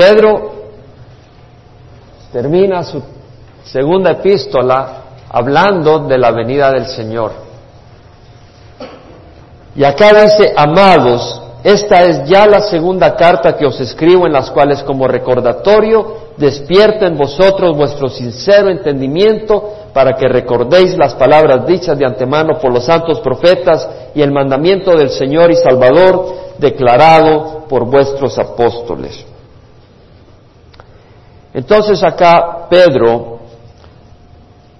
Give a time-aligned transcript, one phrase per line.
[0.00, 0.52] Pedro
[2.32, 3.02] termina su
[3.64, 7.32] segunda epístola hablando de la venida del Señor.
[9.76, 14.50] Y acá dice, amados, esta es ya la segunda carta que os escribo en las
[14.50, 21.98] cuales como recordatorio despierto en vosotros vuestro sincero entendimiento para que recordéis las palabras dichas
[21.98, 27.84] de antemano por los santos profetas y el mandamiento del Señor y Salvador declarado por
[27.84, 29.26] vuestros apóstoles.
[31.52, 33.40] Entonces acá Pedro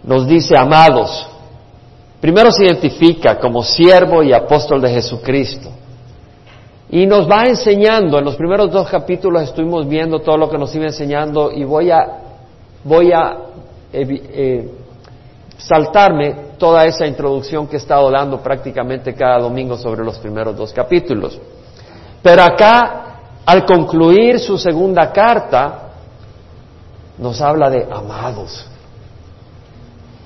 [0.04, 1.26] nos dice, amados,
[2.20, 5.70] primero se identifica como siervo y apóstol de Jesucristo.
[6.90, 10.74] Y nos va enseñando, en los primeros dos capítulos estuvimos viendo todo lo que nos
[10.74, 12.18] iba enseñando y voy a,
[12.82, 13.36] voy a
[13.92, 14.68] eh,
[15.56, 20.72] saltarme toda esa introducción que he estado dando prácticamente cada domingo sobre los primeros dos
[20.72, 21.38] capítulos.
[22.22, 25.89] Pero acá, al concluir su segunda carta,
[27.20, 28.66] nos habla de amados.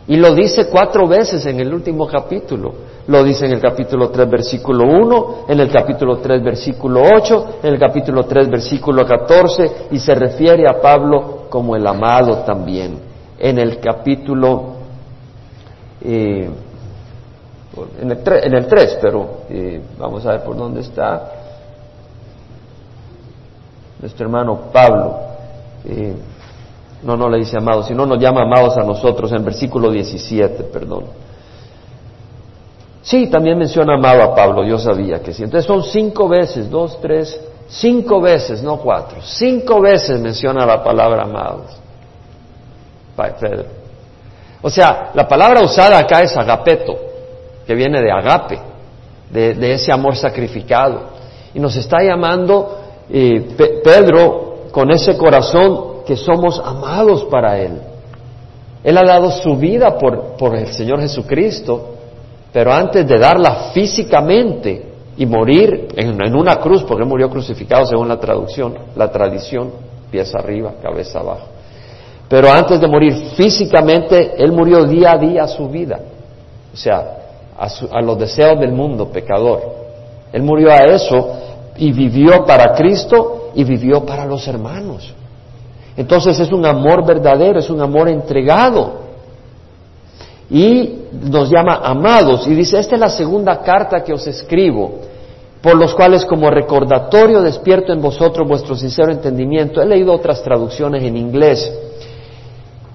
[0.07, 2.75] Y lo dice cuatro veces en el último capítulo.
[3.07, 7.75] Lo dice en el capítulo 3, versículo 1, en el capítulo 3, versículo 8, en
[7.75, 12.99] el capítulo 3, versículo 14, y se refiere a Pablo como el amado también.
[13.39, 14.75] En el capítulo,
[16.01, 16.49] eh,
[18.01, 21.31] en, el 3, en el 3, pero eh, vamos a ver por dónde está
[24.01, 25.17] nuestro hermano Pablo.
[25.85, 26.15] Eh,
[27.05, 31.05] no, no le dice amados, sino nos llama amados a nosotros en versículo 17, perdón.
[33.03, 35.43] Sí, también menciona amado a Pablo, yo sabía que sí.
[35.43, 37.39] Entonces son cinco veces, dos, tres,
[37.69, 41.85] cinco veces, no cuatro, cinco veces menciona la palabra amados.
[43.15, 43.67] Pedro.
[44.63, 46.97] O sea, la palabra usada acá es agapeto,
[47.67, 48.59] que viene de agape,
[49.31, 51.01] de, ese amor sacrificado.
[51.53, 57.81] Y nos está llamando eh, Pedro con ese corazón que somos amados para Él.
[58.85, 61.95] Él ha dado su vida por, el Señor Jesucristo,
[62.53, 68.21] pero antes de darla físicamente y morir en, una cruz, porque murió crucificado según la
[68.21, 69.71] traducción, la tradición,
[70.11, 71.47] pies arriba, cabeza abajo.
[72.29, 76.01] Pero antes de morir físicamente, Él murió día a día su vida,
[76.73, 77.19] o sea,
[77.59, 79.63] a, a los deseos del mundo pecador.
[80.31, 81.33] Él murió a eso
[81.77, 85.15] y vivió para Cristo y vivió para los hermanos.
[85.97, 89.05] Entonces es un amor verdadero, es un amor entregado.
[90.51, 92.47] Y nos llama amados.
[92.47, 95.01] Y dice, esta es la segunda carta que os escribo,
[95.63, 99.81] por los cuales como recordatorio despierto en vosotros vuestro sincero entendimiento.
[99.81, 101.73] He leído otras traducciones en inglés.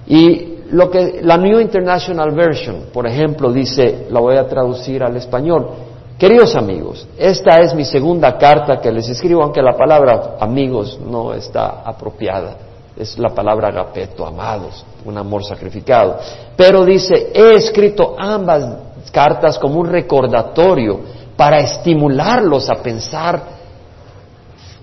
[0.06, 5.16] Y lo que la New International Version, por ejemplo, dice, la voy a traducir al
[5.16, 5.70] español.
[6.18, 11.32] Queridos amigos, esta es mi segunda carta que les escribo, aunque la palabra amigos no
[11.32, 12.69] está apropiada
[13.00, 16.18] es la palabra agapeto, amados, un amor sacrificado.
[16.54, 18.76] Pero dice, he escrito ambas
[19.10, 21.00] cartas como un recordatorio
[21.34, 23.42] para estimularlos a pensar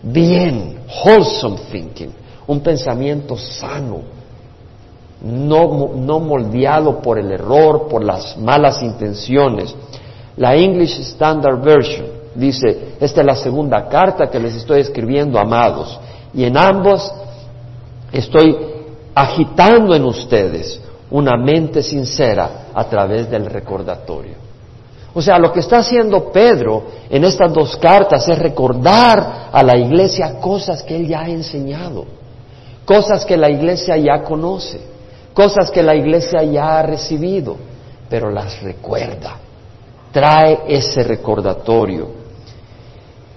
[0.02, 2.12] bien, wholesome thinking,
[2.48, 4.00] un pensamiento sano,
[5.22, 9.76] no, no moldeado por el error, por las malas intenciones.
[10.38, 16.00] La English Standard Version dice, esta es la segunda carta que les estoy escribiendo, amados,
[16.34, 17.12] y en ambos
[18.12, 18.56] Estoy
[19.14, 20.80] agitando en ustedes
[21.10, 24.36] una mente sincera a través del recordatorio.
[25.14, 29.76] O sea, lo que está haciendo Pedro en estas dos cartas es recordar a la
[29.76, 32.06] iglesia cosas que él ya ha enseñado,
[32.86, 34.80] cosas que la iglesia ya conoce,
[35.34, 37.56] cosas que la iglesia ya ha recibido,
[38.10, 39.38] pero las recuerda,
[40.12, 42.10] trae ese recordatorio.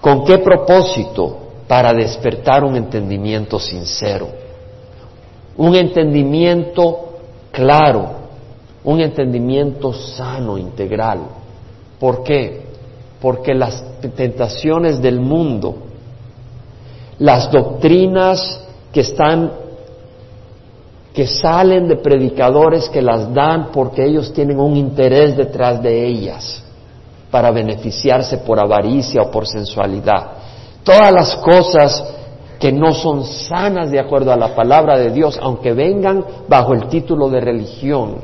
[0.01, 1.39] ¿Con qué propósito?
[1.67, 4.29] Para despertar un entendimiento sincero
[5.61, 7.19] un entendimiento
[7.53, 8.09] claro,
[8.83, 11.21] un entendimiento sano, integral.
[11.99, 12.63] ¿Por qué?
[13.21, 13.85] Porque las
[14.17, 15.75] tentaciones del mundo,
[17.19, 19.53] las doctrinas que están
[21.13, 26.63] que salen de predicadores que las dan porque ellos tienen un interés detrás de ellas
[27.31, 30.27] para beneficiarse por avaricia o por sensualidad.
[30.83, 32.20] Todas las cosas
[32.61, 36.89] que no son sanas de acuerdo a la palabra de Dios, aunque vengan bajo el
[36.89, 38.17] título de religión.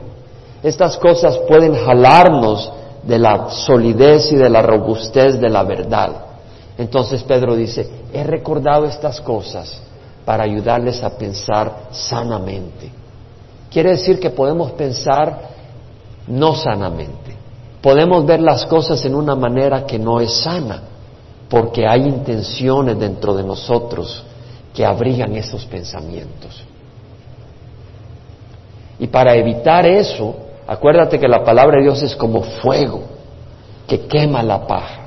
[0.63, 2.71] Estas cosas pueden jalarnos
[3.03, 6.11] de la solidez y de la robustez de la verdad.
[6.77, 9.81] Entonces Pedro dice, he recordado estas cosas
[10.27, 12.91] para ayudarles a pensar sanamente.
[13.71, 15.49] Quiere decir que podemos pensar
[16.27, 17.35] no sanamente.
[17.81, 20.83] Podemos ver las cosas en una manera que no es sana
[21.49, 24.26] porque hay intenciones dentro de nosotros
[24.77, 26.63] que abrigan esos pensamientos.
[28.99, 30.37] Y para evitar eso,
[30.67, 33.01] acuérdate que la palabra de Dios es como fuego
[33.89, 35.07] que quema la paja.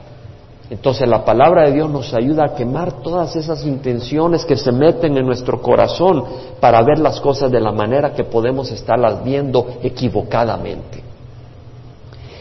[0.72, 5.18] Entonces la palabra de Dios nos ayuda a quemar todas esas intenciones que se meten
[5.18, 6.24] en nuestro corazón
[6.60, 11.04] para ver las cosas de la manera que podemos estarlas viendo equivocadamente.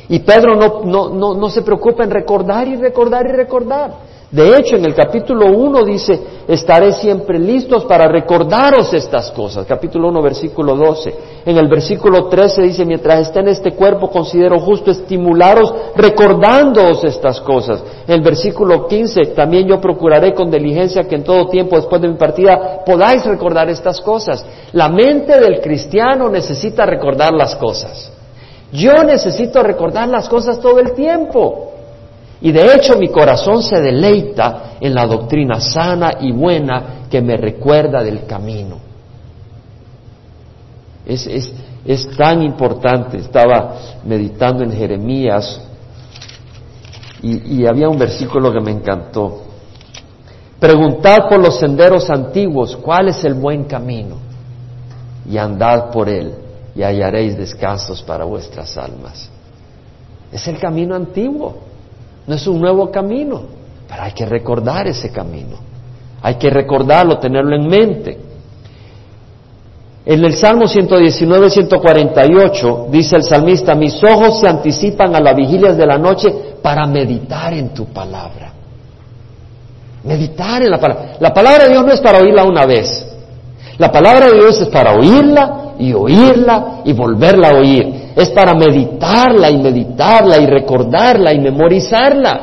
[0.08, 4.07] Y Pedro no, no, no, no se preocupa en recordar y recordar y recordar.
[4.30, 9.64] De hecho, en el capítulo 1 dice, estaré siempre listos para recordaros estas cosas.
[9.66, 11.14] Capítulo 1, versículo 12.
[11.46, 17.40] En el versículo 13 dice, mientras esté en este cuerpo, considero justo estimularos recordándoos estas
[17.40, 17.82] cosas.
[18.06, 22.08] En el versículo 15, también yo procuraré con diligencia que en todo tiempo después de
[22.08, 24.44] mi partida podáis recordar estas cosas.
[24.72, 28.12] La mente del cristiano necesita recordar las cosas.
[28.72, 31.77] Yo necesito recordar las cosas todo el tiempo.
[32.40, 37.36] Y de hecho mi corazón se deleita en la doctrina sana y buena que me
[37.36, 38.78] recuerda del camino.
[41.04, 41.52] Es, es,
[41.84, 43.18] es tan importante.
[43.18, 43.74] Estaba
[44.04, 45.60] meditando en Jeremías
[47.22, 49.42] y, y había un versículo que me encantó.
[50.60, 54.16] Preguntad por los senderos antiguos cuál es el buen camino
[55.28, 56.34] y andad por él
[56.74, 59.28] y hallaréis descansos para vuestras almas.
[60.30, 61.67] Es el camino antiguo.
[62.28, 63.40] No es un nuevo camino,
[63.88, 65.56] pero hay que recordar ese camino.
[66.20, 68.18] Hay que recordarlo, tenerlo en mente.
[70.04, 75.76] En el Salmo 119, 148 dice el salmista, mis ojos se anticipan a las vigilias
[75.78, 76.28] de la noche
[76.62, 78.52] para meditar en tu palabra.
[80.04, 81.16] Meditar en la palabra.
[81.20, 83.06] La palabra de Dios no es para oírla una vez.
[83.78, 88.54] La palabra de Dios es para oírla y oírla y volverla a oír es para
[88.54, 92.40] meditarla y meditarla y recordarla y memorizarla.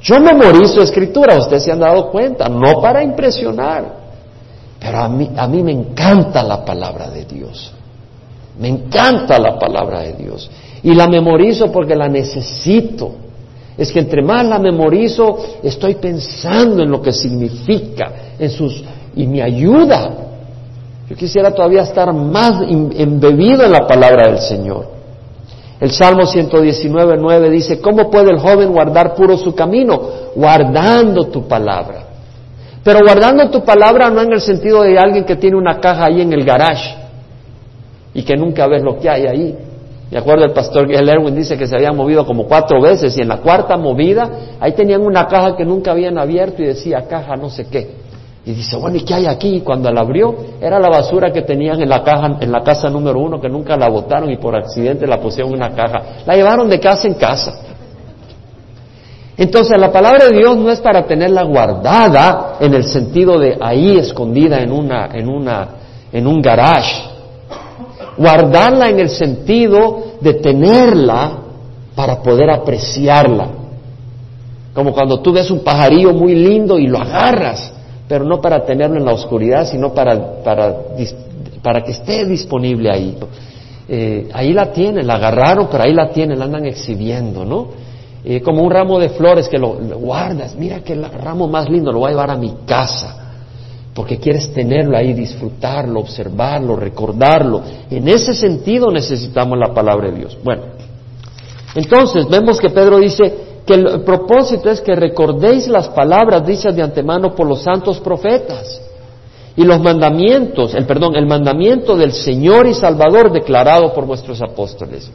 [0.00, 3.84] Yo memorizo escritura, ustedes se han dado cuenta, no para impresionar,
[4.78, 7.72] pero a mí, a mí me encanta la palabra de Dios.
[8.58, 10.50] Me encanta la palabra de Dios.
[10.82, 13.12] Y la memorizo porque la necesito.
[13.76, 18.82] Es que entre más la memorizo, estoy pensando en lo que significa, en sus,
[19.14, 20.10] y me ayuda.
[21.08, 24.96] Yo quisiera todavía estar más embebido en la palabra del Señor.
[25.78, 30.00] El Salmo 119, 9 dice, ¿cómo puede el joven guardar puro su camino?
[30.34, 32.04] Guardando tu palabra.
[32.82, 36.22] Pero guardando tu palabra no en el sentido de alguien que tiene una caja ahí
[36.22, 36.94] en el garage
[38.14, 39.58] y que nunca ves lo que hay ahí.
[40.10, 43.22] Me acuerdo el pastor Gail Erwin dice que se habían movido como cuatro veces y
[43.22, 44.30] en la cuarta movida
[44.60, 48.05] ahí tenían una caja que nunca habían abierto y decía caja no sé qué.
[48.46, 49.56] Y dice, bueno, ¿y qué hay aquí?
[49.56, 52.88] Y cuando la abrió, era la basura que tenían en la caja, en la casa
[52.88, 56.22] número uno, que nunca la botaron y por accidente la pusieron en una caja.
[56.24, 57.58] La llevaron de casa en casa.
[59.36, 63.98] Entonces, la palabra de Dios no es para tenerla guardada en el sentido de ahí
[63.98, 65.68] escondida en una, en una,
[66.12, 67.02] en un garage.
[68.16, 71.32] Guardarla en el sentido de tenerla
[71.96, 73.48] para poder apreciarla.
[74.72, 77.72] Como cuando tú ves un pajarillo muy lindo y lo agarras
[78.08, 80.74] pero no para tenerlo en la oscuridad, sino para, para,
[81.62, 83.16] para que esté disponible ahí.
[83.88, 87.68] Eh, ahí la tienen, la agarraron, pero ahí la tienen, la andan exhibiendo, ¿no?
[88.24, 92.00] Eh, como un ramo de flores que lo, guardas, mira que ramo más lindo, lo
[92.00, 93.34] voy a llevar a mi casa,
[93.94, 97.62] porque quieres tenerlo ahí, disfrutarlo, observarlo, recordarlo.
[97.88, 100.36] En ese sentido necesitamos la palabra de Dios.
[100.42, 100.62] Bueno,
[101.76, 106.82] entonces vemos que Pedro dice, que el propósito es que recordéis las palabras dichas de
[106.82, 108.80] antemano por los santos profetas
[109.56, 115.10] y los mandamientos, el perdón, el mandamiento del Señor y Salvador declarado por vuestros apóstoles.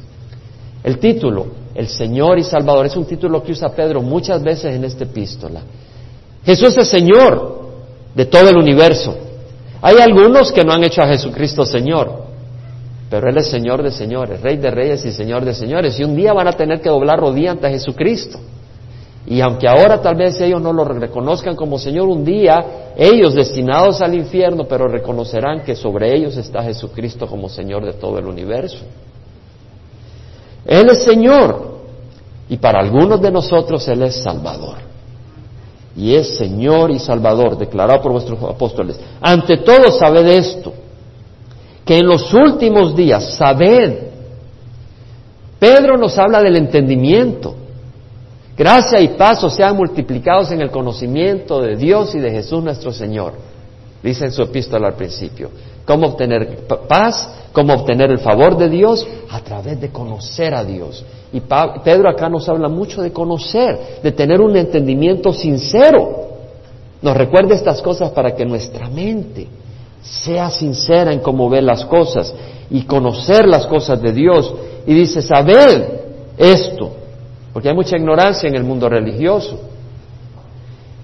[0.83, 4.83] El título, el Señor y Salvador, es un título que usa Pedro muchas veces en
[4.83, 5.61] esta epístola.
[6.43, 7.61] Jesús es Señor
[8.13, 9.15] de todo el universo.
[9.81, 12.30] Hay algunos que no han hecho a Jesucristo Señor,
[13.11, 15.99] pero Él es Señor de señores, Rey de reyes y Señor de señores.
[15.99, 18.39] Y un día van a tener que doblar rodilla ante Jesucristo.
[19.27, 24.01] Y aunque ahora tal vez ellos no lo reconozcan como Señor, un día ellos destinados
[24.01, 28.79] al infierno, pero reconocerán que sobre ellos está Jesucristo como Señor de todo el universo.
[30.65, 31.79] Él es Señor
[32.47, 34.77] y para algunos de nosotros Él es Salvador.
[35.97, 38.97] Y es Señor y Salvador, declarado por vuestros apóstoles.
[39.19, 40.71] Ante todo, sabed esto,
[41.91, 43.97] que en los últimos días, sabed,
[45.59, 47.53] Pedro nos habla del entendimiento.
[48.57, 53.33] Gracia y paz sean multiplicados en el conocimiento de Dios y de Jesús nuestro Señor.
[54.01, 55.49] Dice en su epístola al principio.
[55.83, 57.27] ¿Cómo obtener paz?
[57.51, 59.05] ¿Cómo obtener el favor de Dios?
[59.29, 61.03] A través de conocer a Dios.
[61.33, 66.29] Y Pedro acá nos habla mucho de conocer, de tener un entendimiento sincero.
[67.01, 69.45] Nos recuerda estas cosas para que nuestra mente
[70.01, 72.33] sea sincera en cómo ve las cosas
[72.69, 74.53] y conocer las cosas de Dios.
[74.85, 75.83] Y dice, sabed
[76.37, 76.91] esto,
[77.53, 79.59] porque hay mucha ignorancia en el mundo religioso.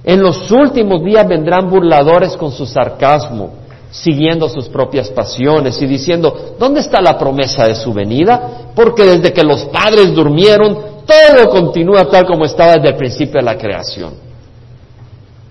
[0.04, 3.52] En los últimos días vendrán burladores con su sarcasmo,
[3.92, 8.72] siguiendo sus propias pasiones y diciendo, ¿dónde está la promesa de su venida?
[8.74, 13.46] Porque desde que los padres durmieron, todo continúa tal como estaba desde el principio de
[13.46, 14.14] la creación.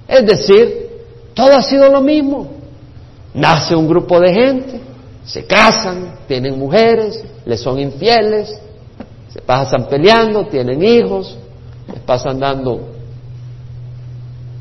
[0.09, 0.89] Es decir,
[1.35, 2.56] todo ha sido lo mismo.
[3.37, 4.81] Nace un grupo de gente,
[5.27, 8.59] se casan, tienen mujeres, les son infieles,
[9.29, 11.37] se pasan peleando, tienen hijos,
[11.93, 12.81] les pasan dando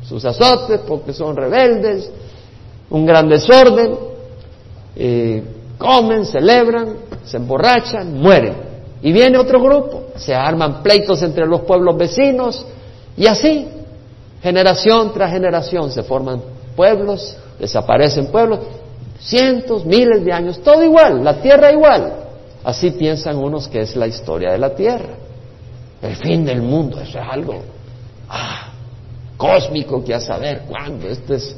[0.06, 2.10] sus azotes porque son rebeldes,
[2.90, 3.96] un gran desorden,
[4.94, 5.42] eh,
[5.78, 8.54] comen, celebran, se emborrachan, mueren.
[9.00, 12.66] Y viene otro grupo, se arman pleitos entre los pueblos vecinos
[13.16, 13.68] y así,
[14.42, 16.42] generación tras generación, se forman
[16.76, 18.60] pueblos, desaparecen pueblos,
[19.20, 22.12] cientos, miles de años, todo igual, la tierra igual.
[22.64, 25.14] Así piensan unos que es la historia de la tierra.
[26.02, 27.54] El fin del mundo, eso es algo.
[28.28, 28.72] Ah,
[29.36, 31.08] cósmico que a saber cuándo.
[31.08, 31.56] Esto es,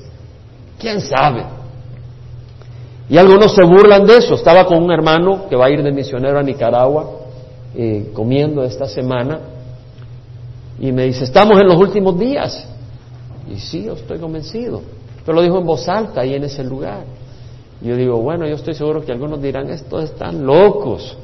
[0.78, 1.44] quién sabe.
[3.08, 4.34] Y algunos se burlan de eso.
[4.34, 7.10] Estaba con un hermano que va a ir de misionero a Nicaragua
[7.74, 9.40] eh, comiendo esta semana
[10.78, 12.66] y me dice, estamos en los últimos días.
[13.50, 14.82] Y sí, yo estoy convencido.
[15.28, 17.04] Pero lo dijo en voz alta ahí en ese lugar.
[17.82, 21.18] Y yo digo, bueno, yo estoy seguro que algunos dirán, estos están locos.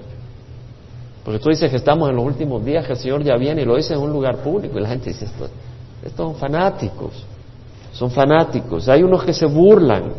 [1.25, 3.65] Porque tú dices que estamos en los últimos días, que el Señor ya viene y
[3.65, 4.79] lo dice en un lugar público.
[4.79, 5.49] Y la gente dice, esto,
[6.05, 7.25] estos son fanáticos,
[7.95, 8.91] son fanáticos.
[8.91, 10.13] Hay unos que se burlan.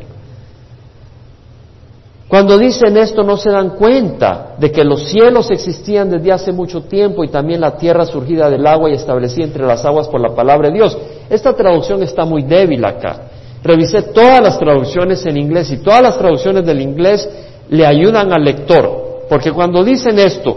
[2.27, 6.81] Cuando dicen esto no se dan cuenta de que los cielos existían desde hace mucho
[6.85, 10.33] tiempo y también la tierra surgida del agua y establecida entre las aguas por la
[10.33, 10.97] palabra de Dios.
[11.29, 13.29] Esta traducción está muy débil acá.
[13.65, 17.27] Revisé todas las traducciones en inglés y todas las traducciones del inglés
[17.69, 20.55] le ayudan al lector, porque cuando dicen esto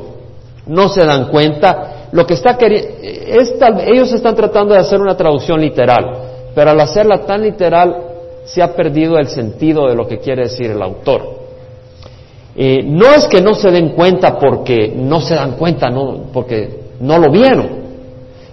[0.67, 2.91] no se dan cuenta lo que está queriendo,
[3.87, 6.05] ellos están tratando de hacer una traducción literal,
[6.55, 7.97] pero al hacerla tan literal
[8.45, 11.39] se ha perdido el sentido de lo que quiere decir el autor.
[12.55, 16.81] Eh, no es que no se den cuenta porque no se dan cuenta, no, porque
[17.01, 17.69] no lo vieron,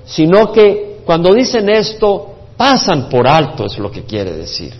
[0.05, 4.73] sino que cuando dicen esto pasan por alto, es lo que quiere decir.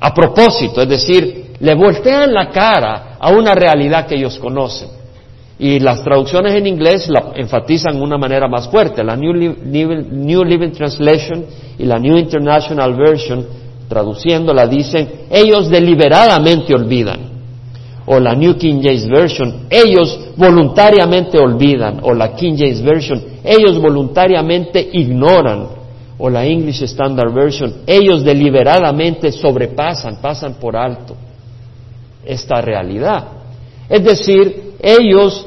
[0.00, 4.88] A propósito, es decir, le voltean la cara a una realidad que ellos conocen.
[5.58, 9.02] Y las traducciones en inglés la enfatizan de una manera más fuerte.
[9.02, 11.46] La New, Living Translation
[11.78, 13.46] y la New International Version,
[13.88, 17.20] traduciéndola, dicen, ellos deliberadamente olvidan.
[18.04, 22.00] O la New King James Version, ellos voluntariamente olvidan.
[22.02, 25.68] O la King James Version, ellos voluntariamente ignoran.
[26.18, 31.14] O la English Standard Version, ellos deliberadamente sobrepasan, pasan por alto
[32.24, 33.28] esta realidad.
[33.88, 35.46] Es decir, ellos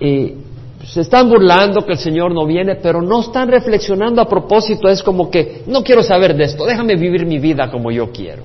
[0.00, 0.36] eh,
[0.84, 4.88] se están burlando que el Señor no viene, pero no están reflexionando a propósito.
[4.88, 8.42] Es como que no quiero saber de esto, déjame vivir mi vida como yo quiero.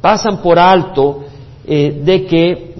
[0.00, 1.24] Pasan por alto
[1.66, 2.71] eh, de que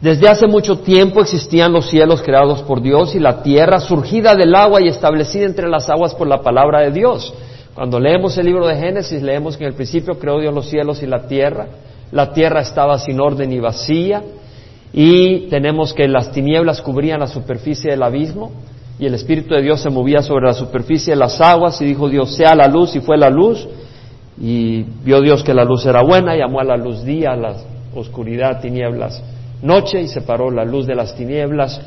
[0.00, 4.54] desde hace mucho tiempo existían los cielos creados por Dios y la tierra surgida del
[4.54, 7.34] agua y establecida entre las aguas por la palabra de Dios.
[7.74, 11.02] Cuando leemos el libro de Génesis, leemos que en el principio creó Dios los cielos
[11.02, 11.68] y la tierra
[12.12, 14.22] la tierra estaba sin orden y vacía,
[14.92, 18.50] y tenemos que las tinieblas cubrían la superficie del abismo,
[18.98, 22.08] y el Espíritu de Dios se movía sobre la superficie de las aguas, y dijo
[22.08, 23.68] Dios, sea la luz, y fue la luz,
[24.40, 27.54] y vio Dios que la luz era buena, llamó a la luz día, a la
[27.94, 29.22] oscuridad, tinieblas,
[29.62, 31.80] noche, y separó la luz de las tinieblas,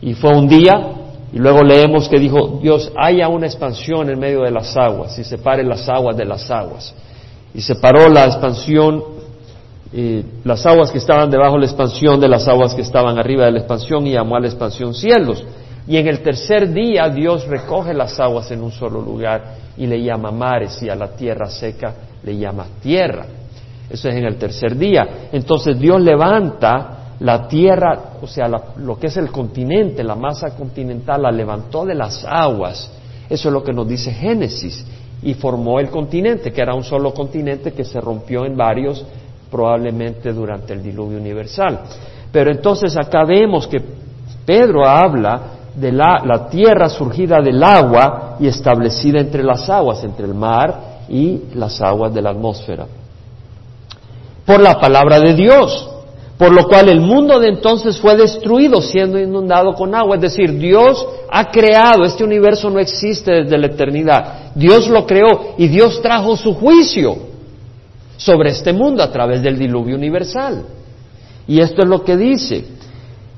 [0.00, 0.92] y fue un día,
[1.32, 5.24] y luego leemos que dijo Dios, haya una expansión en medio de las aguas, y
[5.24, 6.94] separe las aguas de las aguas.
[7.54, 9.20] Y separó la expansión
[10.44, 13.52] las aguas que estaban debajo de la expansión de las aguas que estaban arriba de
[13.52, 15.44] la expansión y llamó a la expansión cielos.
[15.88, 20.00] Y en el tercer día Dios recoge las aguas en un solo lugar y le
[20.00, 23.26] llama mares y a la tierra seca le llama tierra.
[23.88, 25.28] Eso es en el tercer día.
[25.32, 31.22] Entonces Dios levanta la tierra, o sea, lo que es el continente, la masa continental,
[31.22, 32.90] la levantó de las aguas.
[33.28, 34.84] Eso es lo que nos dice Génesis.
[35.22, 39.04] Y formó el continente, que era un solo continente que se rompió en varios
[39.50, 41.80] probablemente durante el diluvio universal.
[42.32, 43.82] Pero entonces acá vemos que
[44.46, 45.42] Pedro habla
[45.74, 51.02] de la, la, tierra surgida del agua y establecida entre las aguas, entre el mar
[51.08, 52.86] y las aguas de la atmósfera.
[54.46, 55.99] Por la palabra de Dios,
[56.40, 60.16] por lo cual el mundo de entonces fue destruido siendo inundado con agua.
[60.16, 64.52] Es decir, Dios ha creado, este universo no existe desde la eternidad.
[64.54, 67.14] Dios lo creó y Dios trajo su juicio
[68.16, 70.64] sobre este mundo a través del diluvio universal.
[71.46, 72.64] Y esto es lo que dice.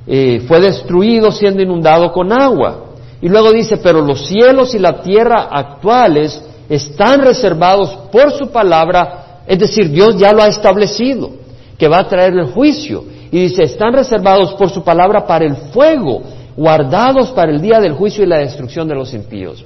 [0.07, 2.93] Eh, fue destruido siendo inundado con agua.
[3.21, 9.43] Y luego dice, pero los cielos y la tierra actuales están reservados por su palabra,
[9.45, 11.42] es decir, Dios ya lo ha establecido,
[11.83, 13.03] que va a traer el juicio.
[13.33, 16.23] Y dice, están reservados por su palabra para el fuego,
[16.57, 19.65] guardados para el día del juicio y la destrucción de los impíos.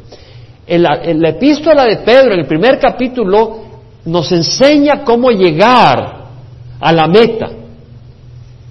[0.67, 3.59] La, la epístola de Pedro, en el primer capítulo,
[4.07, 6.25] nos enseña cómo llegar
[6.81, 7.51] a la meta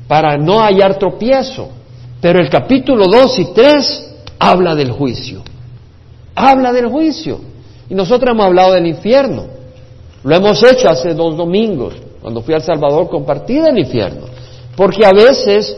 [0.07, 1.69] para no hallar tropiezo.
[2.19, 5.43] Pero el capítulo 2 y 3 habla del juicio.
[6.33, 7.41] Habla del juicio.
[7.91, 9.43] Y nosotros hemos hablado del infierno.
[10.23, 11.93] Lo hemos hecho hace dos domingos,
[12.25, 14.25] cuando fui al Salvador, compartí del infierno.
[14.75, 15.77] Porque a veces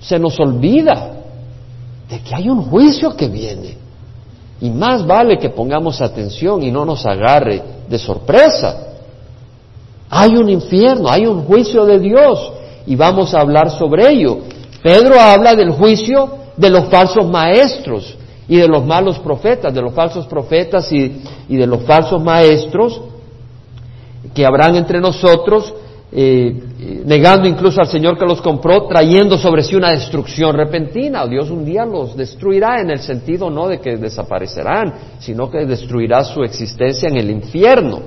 [0.00, 1.16] se nos olvida
[2.08, 3.76] de que hay un juicio que viene.
[4.60, 8.86] Y más vale que pongamos atención y no nos agarre de sorpresa.
[10.08, 12.52] Hay un infierno, hay un juicio de Dios
[12.86, 14.38] y vamos a hablar sobre ello.
[14.80, 19.92] Pedro habla del juicio de los falsos maestros y de los malos profetas, de los
[19.92, 21.08] falsos profetas y,
[21.48, 23.00] de los falsos maestros
[24.34, 25.72] que habrán entre nosotros,
[26.10, 31.26] eh, negando incluso al Señor que los compró, trayendo sobre sí una destrucción repentina.
[31.26, 36.24] Dios un día los destruirá en el sentido no de que desaparecerán, sino que destruirá
[36.24, 38.00] su existencia en el infierno.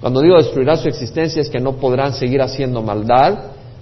[0.00, 3.38] Cuando digo destruirá su existencia es que no podrán seguir haciendo maldad,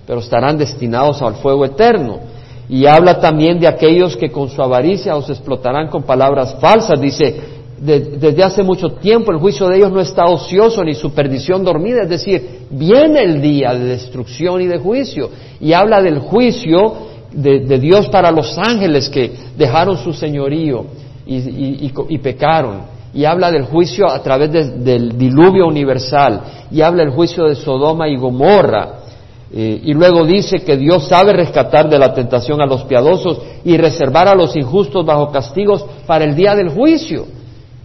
[0.06, 2.20] pero estarán destinados al fuego eterno.
[2.68, 7.00] Y habla también de aquellos que con su avaricia os explotarán con palabras falsas.
[7.00, 7.36] Dice,
[7.78, 12.02] desde hace mucho tiempo el juicio de ellos no está ocioso ni su perdición dormida.
[12.02, 15.30] Es decir, viene el día de destrucción y de juicio.
[15.60, 16.94] Y habla del juicio
[17.32, 20.86] de, Dios para los ángeles que dejaron su señorío
[21.26, 22.96] y, pecaron.
[23.12, 26.40] Y habla del juicio a través del diluvio universal.
[26.70, 29.06] Y habla del juicio de Sodoma y Gomorra
[29.52, 33.76] eh, y luego dice que Dios sabe rescatar de la tentación a los piadosos y
[33.76, 37.26] reservar a los injustos bajo castigos para el día del juicio.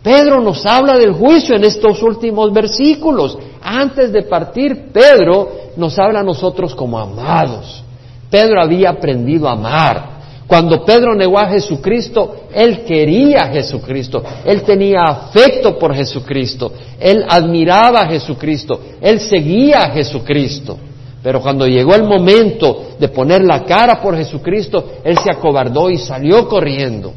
[0.03, 3.37] Pedro nos habla del juicio en estos últimos versículos.
[3.61, 7.83] Antes de partir, Pedro nos habla a nosotros como amados.
[8.29, 10.11] Pedro había aprendido a amar.
[10.47, 17.23] Cuando Pedro negó a Jesucristo, él quería a Jesucristo, él tenía afecto por Jesucristo, él
[17.29, 20.77] admiraba a Jesucristo, él seguía a Jesucristo.
[21.23, 25.97] Pero cuando llegó el momento de poner la cara por Jesucristo, él se acobardó y
[25.97, 27.13] salió corriendo.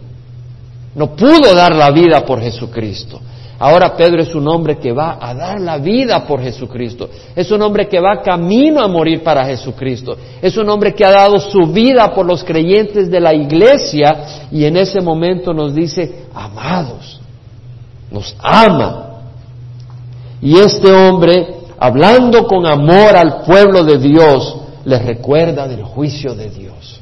[0.95, 3.21] No pudo dar la vida por Jesucristo.
[3.59, 7.09] Ahora Pedro es un hombre que va a dar la vida por Jesucristo.
[7.35, 10.17] Es un hombre que va camino a morir para Jesucristo.
[10.43, 14.65] Es un hombre que ha dado su vida por los creyentes de la iglesia y
[14.65, 17.21] en ese momento nos dice, amados,
[18.11, 19.21] nos ama.
[20.43, 26.51] Y este hombre hablando con amor al pueblo de Dios, les recuerda del juicio de
[26.51, 27.01] Dios.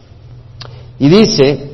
[0.98, 1.71] Y dice,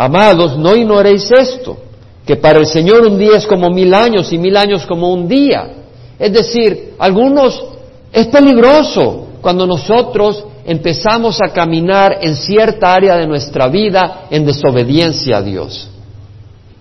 [0.00, 1.76] amados, no ignoréis esto,
[2.24, 5.28] que para el Señor un día es como mil años y mil años como un
[5.28, 5.74] día.
[6.18, 7.62] Es decir, algunos
[8.10, 15.38] es peligroso cuando nosotros empezamos a caminar en cierta área de nuestra vida en desobediencia
[15.38, 15.90] a Dios.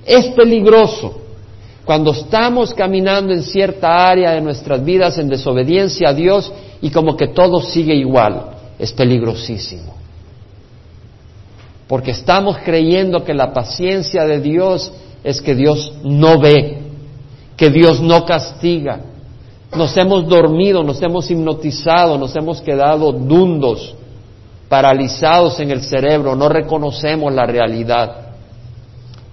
[0.05, 1.19] Es peligroso
[1.83, 6.51] cuando estamos caminando en cierta área de nuestras vidas en desobediencia a Dios
[6.81, 8.45] y como que todo sigue igual,
[8.77, 9.99] es peligrosísimo.
[11.89, 14.91] Porque estamos creyendo que la paciencia de Dios
[15.23, 16.77] es que Dios no ve,
[17.57, 18.99] que Dios no castiga.
[19.75, 23.95] Nos hemos dormido, nos hemos hipnotizado, nos hemos quedado dundos,
[24.69, 28.33] paralizados en el cerebro, no reconocemos la realidad.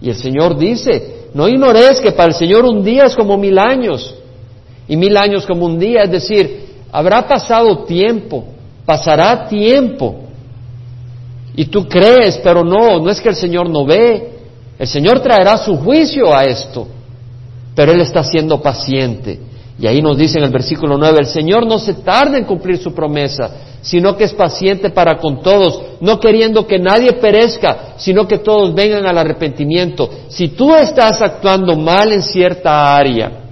[0.00, 3.58] Y el Señor dice, no ignores que para el Señor un día es como mil
[3.58, 4.14] años
[4.88, 8.44] y mil años como un día, es decir, habrá pasado tiempo,
[8.86, 10.22] pasará tiempo.
[11.56, 14.34] Y tú crees, pero no, no es que el Señor no ve.
[14.78, 16.86] El Señor traerá su juicio a esto,
[17.74, 19.40] pero Él está siendo paciente.
[19.78, 22.78] Y ahí nos dice en el versículo 9, el Señor no se tarda en cumplir
[22.78, 28.26] su promesa, sino que es paciente para con todos, no queriendo que nadie perezca, sino
[28.26, 30.10] que todos vengan al arrepentimiento.
[30.28, 33.45] Si tú estás actuando mal en cierta área,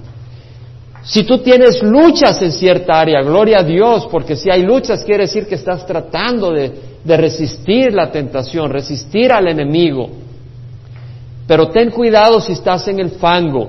[1.04, 5.24] si tú tienes luchas en cierta área, gloria a Dios, porque si hay luchas quiere
[5.24, 6.72] decir que estás tratando de,
[7.04, 10.08] de resistir la tentación, resistir al enemigo.
[11.46, 13.68] Pero ten cuidado si estás en el fango.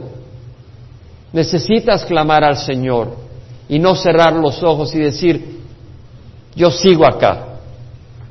[1.34, 3.10] Necesitas clamar al Señor
[3.67, 5.60] y no cerrar los ojos y decir,
[6.56, 7.48] yo sigo acá.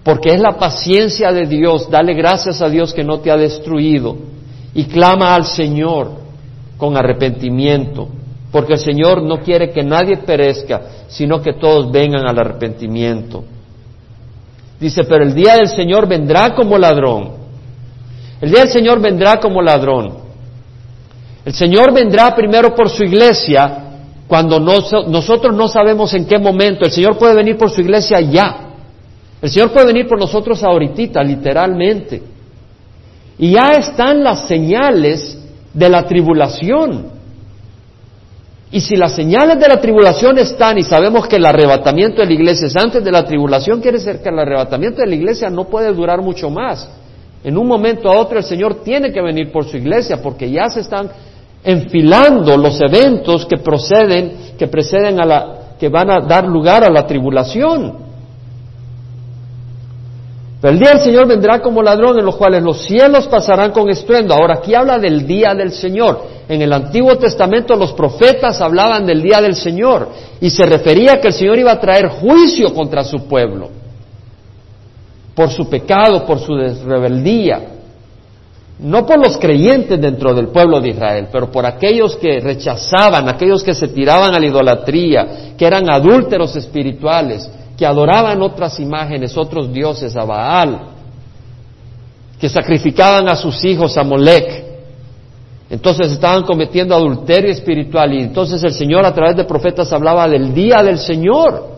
[0.03, 4.17] Porque es la paciencia de Dios, dale gracias a Dios que no te ha destruido
[4.75, 6.25] y clama al Señor.
[6.77, 8.09] con arrepentimiento,
[8.55, 13.43] porque el Señor no quiere que nadie perezca, sino que todos vengan al arrepentimiento.
[14.79, 17.33] Dice, pero el día del Señor vendrá como ladrón.
[18.41, 20.19] El día del Señor vendrá como ladrón.
[21.45, 23.87] El Señor vendrá primero por su iglesia
[24.29, 26.85] cuando nosotros no sabemos en qué momento.
[26.85, 28.69] El Señor puede venir por su iglesia ya.
[29.43, 32.23] El Señor puede venir por nosotros ahorita, literalmente.
[33.37, 35.41] Y ya están las señales
[35.73, 37.14] de la tribulación.
[38.75, 42.33] Y si las señales de la tribulación están y sabemos que el arrebatamiento de la
[42.33, 45.67] iglesia es antes de la tribulación, quiere decir que el arrebatamiento de la iglesia no
[45.67, 46.89] puede durar mucho más.
[47.45, 50.69] En un momento a otro el Señor tiene que venir por su iglesia porque ya
[50.71, 51.09] se están
[51.63, 56.91] enfilando los eventos que proceden, que preceden a la, que van a dar lugar a
[56.91, 57.95] la tribulación.
[60.65, 63.91] Pero el día del Señor vendrá como ladrón en los cuales los cielos pasarán con
[63.91, 64.33] estruendo.
[64.33, 66.23] Ahora aquí habla del día del Señor.
[66.49, 70.09] En el Antiguo Testamento los profetas hablaban del día del Señor
[70.41, 73.69] y se refería que el Señor iba a traer juicio contra su pueblo
[75.35, 77.61] por su pecado, por su rebeldía.
[78.79, 83.63] No por los creyentes dentro del pueblo de Israel, pero por aquellos que rechazaban, aquellos
[83.63, 89.73] que se tiraban a la idolatría, que eran adúlteros espirituales, que adoraban otras imágenes, otros
[89.73, 90.81] dioses, a Baal,
[92.39, 94.65] que sacrificaban a sus hijos a Molec.
[95.71, 100.55] Entonces estaban cometiendo adulterio espiritual y entonces el Señor a través de profetas hablaba del
[100.55, 101.75] día del Señor.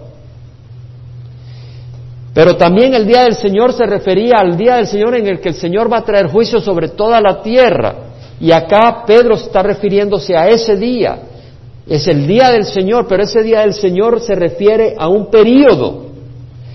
[2.35, 5.49] Pero también el día del Señor se refería al día del Señor en el que
[5.49, 7.95] el Señor va a traer juicio sobre toda la tierra.
[8.39, 11.19] Y acá Pedro está refiriéndose a ese día.
[11.89, 16.07] Es el día del Señor, pero ese día del Señor se refiere a un periodo,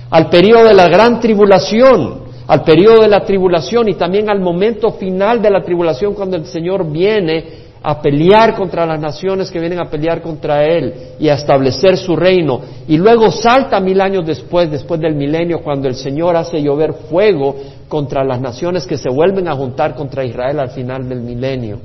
[0.09, 4.91] al periodo de la gran tribulación, al periodo de la tribulación y también al momento
[4.91, 9.79] final de la tribulación cuando el Señor viene a pelear contra las naciones que vienen
[9.79, 12.61] a pelear contra Él y a establecer su reino.
[12.87, 17.55] Y luego salta mil años después, después del milenio, cuando el Señor hace llover fuego
[17.89, 21.79] contra las naciones que se vuelven a juntar contra Israel al final del milenio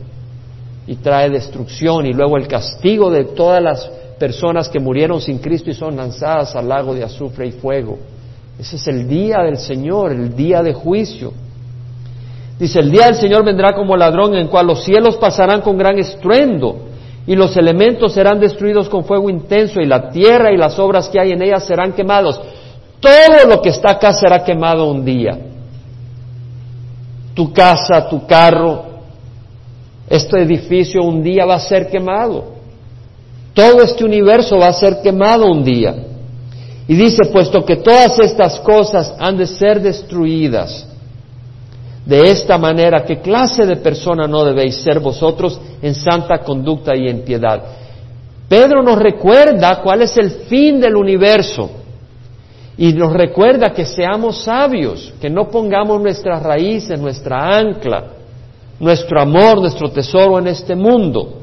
[0.87, 5.71] y trae destrucción y luego el castigo de todas las personas que murieron sin Cristo
[5.71, 7.99] y son lanzadas al lago de azufre y fuego.
[8.59, 11.33] Ese es el día del Señor, el día de juicio.
[12.59, 15.99] Dice, el día del Señor vendrá como ladrón en cual los cielos pasarán con gran
[15.99, 16.87] estruendo
[17.27, 21.21] y los elementos serán destruidos con fuego intenso y la tierra y las obras que
[21.21, 22.41] hay en ella serán quemados.
[23.01, 25.39] Todo lo que está acá será quemado un día.
[27.35, 28.96] Tu casa, tu carro,
[30.09, 32.57] este edificio un día va a ser quemado.
[33.53, 35.95] Todo este universo va a ser quemado un día.
[36.89, 40.87] Y dice, puesto que todas estas cosas han de ser destruidas,
[42.05, 47.09] de esta manera, ¿qué clase de persona no debéis ser vosotros en santa conducta y
[47.09, 47.61] en piedad?
[48.49, 51.69] Pedro nos recuerda cuál es el fin del universo
[52.79, 58.16] y nos recuerda que seamos sabios, que no pongamos nuestras raíces, nuestra ancla
[58.79, 61.41] nuestro amor, nuestro tesoro en este mundo.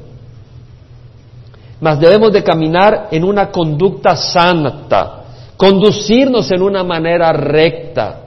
[1.82, 5.24] Mas debemos de caminar en una conducta santa,
[5.58, 8.20] conducirnos en una manera recta.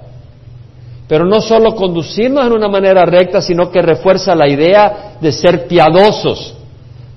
[1.08, 5.66] Pero no solo conducirnos en una manera recta, sino que refuerza la idea de ser
[5.66, 6.54] piadosos.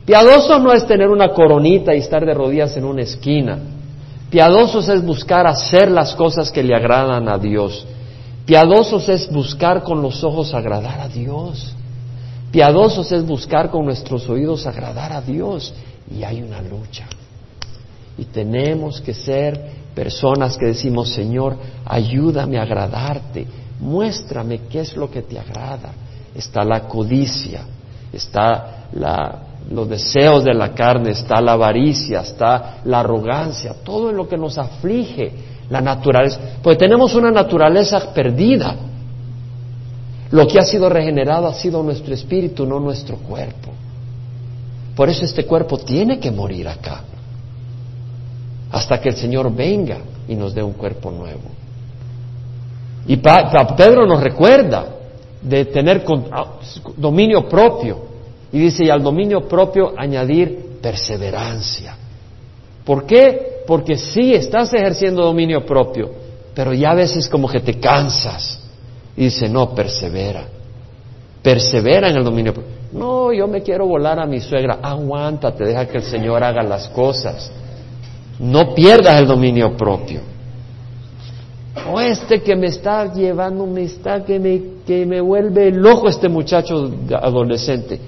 [0.06, 3.58] Piadosos no es tener una coronita y estar de rodillas en una esquina.
[4.30, 7.86] Piadosos es buscar hacer las cosas que le agradan a Dios.
[8.50, 11.72] Piadosos es buscar con los ojos agradar a Dios.
[12.50, 15.72] Piadosos es buscar con nuestros oídos agradar a Dios
[16.10, 17.06] y hay una lucha.
[18.18, 23.46] Y tenemos que ser personas que decimos, Señor, ayúdame a agradarte,
[23.80, 25.92] muéstrame qué es lo que te agrada.
[26.34, 27.62] Está la codicia,
[28.12, 28.88] está
[29.70, 34.38] los deseos de la carne, está la avaricia, está la arrogancia, todo en lo que
[34.38, 36.40] nos aflige la naturaleza.
[36.62, 38.76] Pues tenemos una naturaleza perdida
[40.32, 43.72] lo que ha sido regenerado ha sido nuestro espíritu, no nuestro cuerpo.
[44.96, 47.02] Por eso este cuerpo tiene que morir acá,
[48.72, 51.50] hasta que el Señor venga y nos dé un cuerpo nuevo.
[53.08, 54.86] Y Pedro nos recuerda
[55.42, 56.60] de tener ah,
[56.96, 58.10] dominio propio.
[58.52, 61.96] Y dice, y al dominio propio añadir perseverancia.
[62.84, 63.49] ¿Por qué?
[63.70, 66.10] Porque sí estás ejerciendo dominio propio,
[66.56, 68.60] pero ya a veces como que te cansas
[69.16, 70.44] y dice, no, persevera.
[71.44, 72.52] Persevera en el dominio.
[72.92, 74.80] No, yo me quiero volar a mi suegra.
[74.82, 77.52] Aguántate, deja que el Señor haga las cosas.
[78.40, 80.22] No pierdas el dominio propio.
[81.94, 86.28] O este que me está llevando, me está, que me, que me vuelve loco este
[86.28, 88.00] muchacho adolescente.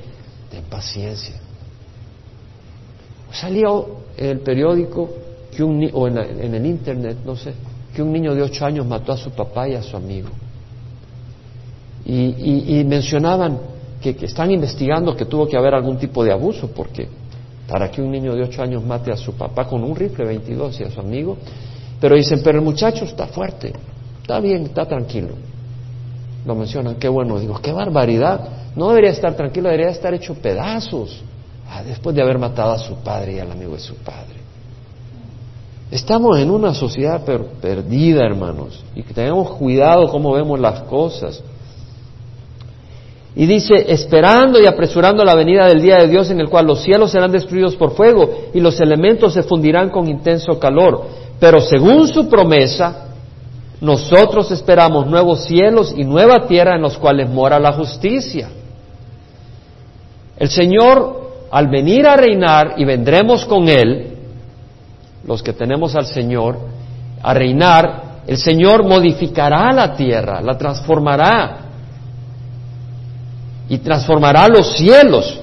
[0.50, 1.36] Ten paciencia.
[3.32, 5.21] Salió en el periódico
[5.56, 7.54] que un, o en, en el internet, no sé,
[7.94, 10.30] que un niño de ocho años mató a su papá y a su amigo.
[12.06, 13.60] Y, mencionaban
[14.02, 17.08] que, están investigando que tuvo que haber algún tipo de abuso, porque
[17.68, 20.82] para que un niño de ocho años mate a su papá con un rifle 22
[20.82, 21.38] y a su amigo,
[22.00, 23.72] pero dicen, pero el muchacho está fuerte,
[24.22, 25.36] está bien, está tranquilo.
[26.46, 28.74] Lo mencionan, qué bueno, digo, qué barbaridad.
[28.76, 31.22] No debería estar tranquilo, debería estar hecho pedazos
[31.70, 34.41] ah, después de haber matado a su padre y al amigo de su padre.
[35.92, 37.22] Estamos en una sociedad
[37.62, 41.44] perdida, hermanos, y que tengamos cuidado cómo vemos las cosas.
[43.36, 46.82] Y dice, esperando y apresurando la venida del día de Dios en el cual los
[46.82, 51.08] cielos serán destruidos por fuego y los elementos se fundirán con intenso calor.
[51.42, 53.08] Pero según su promesa,
[53.82, 58.50] nosotros esperamos nuevos cielos y nueva tierra en los cuales mora la justicia.
[60.38, 64.11] El Señor, al venir a reinar, y vendremos con Él,
[65.26, 66.58] los que tenemos al Señor,
[67.22, 71.58] a reinar, el Señor modificará la tierra, la transformará
[73.70, 75.40] y transformará los cielos,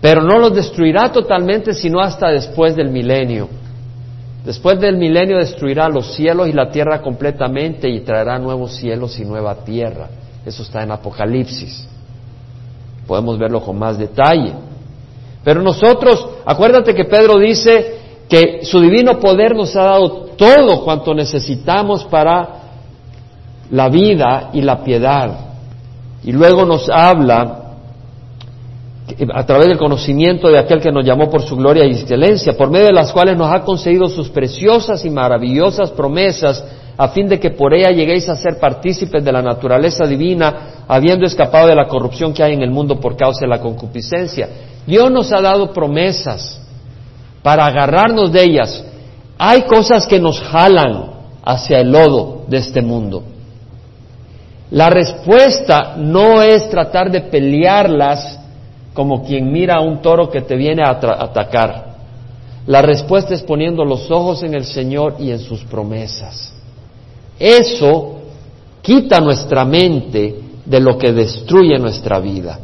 [0.00, 3.48] pero no los destruirá totalmente sino hasta después del milenio.
[4.44, 9.24] Después del milenio destruirá los cielos y la tierra completamente y traerá nuevos cielos y
[9.24, 10.08] nueva tierra.
[10.44, 11.88] Eso está en Apocalipsis.
[13.08, 14.52] Podemos verlo con más detalle.
[15.42, 17.95] Pero nosotros, acuérdate que Pedro dice
[18.28, 22.48] que su divino poder nos ha dado todo cuanto necesitamos para
[23.70, 25.30] la vida y la piedad.
[26.24, 27.62] Y luego nos habla
[29.32, 32.70] a través del conocimiento de aquel que nos llamó por su gloria y excelencia, por
[32.70, 36.64] medio de las cuales nos ha concedido sus preciosas y maravillosas promesas,
[36.98, 41.26] a fin de que por ella lleguéis a ser partícipes de la naturaleza divina, habiendo
[41.26, 44.48] escapado de la corrupción que hay en el mundo por causa de la concupiscencia.
[44.86, 46.65] Dios nos ha dado promesas
[47.46, 48.84] para agarrarnos de ellas.
[49.38, 51.12] Hay cosas que nos jalan
[51.44, 53.22] hacia el lodo de este mundo.
[54.72, 58.40] La respuesta no es tratar de pelearlas
[58.92, 61.94] como quien mira a un toro que te viene a atacar.
[62.66, 66.52] La respuesta es poniendo los ojos en el Señor y en sus promesas.
[67.38, 68.22] Eso
[68.82, 72.58] quita nuestra mente de lo que destruye nuestra vida.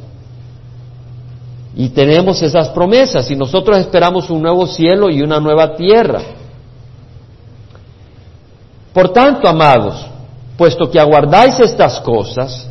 [1.74, 6.20] Y tenemos esas promesas y nosotros esperamos un nuevo cielo y una nueva tierra.
[8.92, 10.06] Por tanto, amados,
[10.56, 12.68] puesto que aguardáis estas cosas,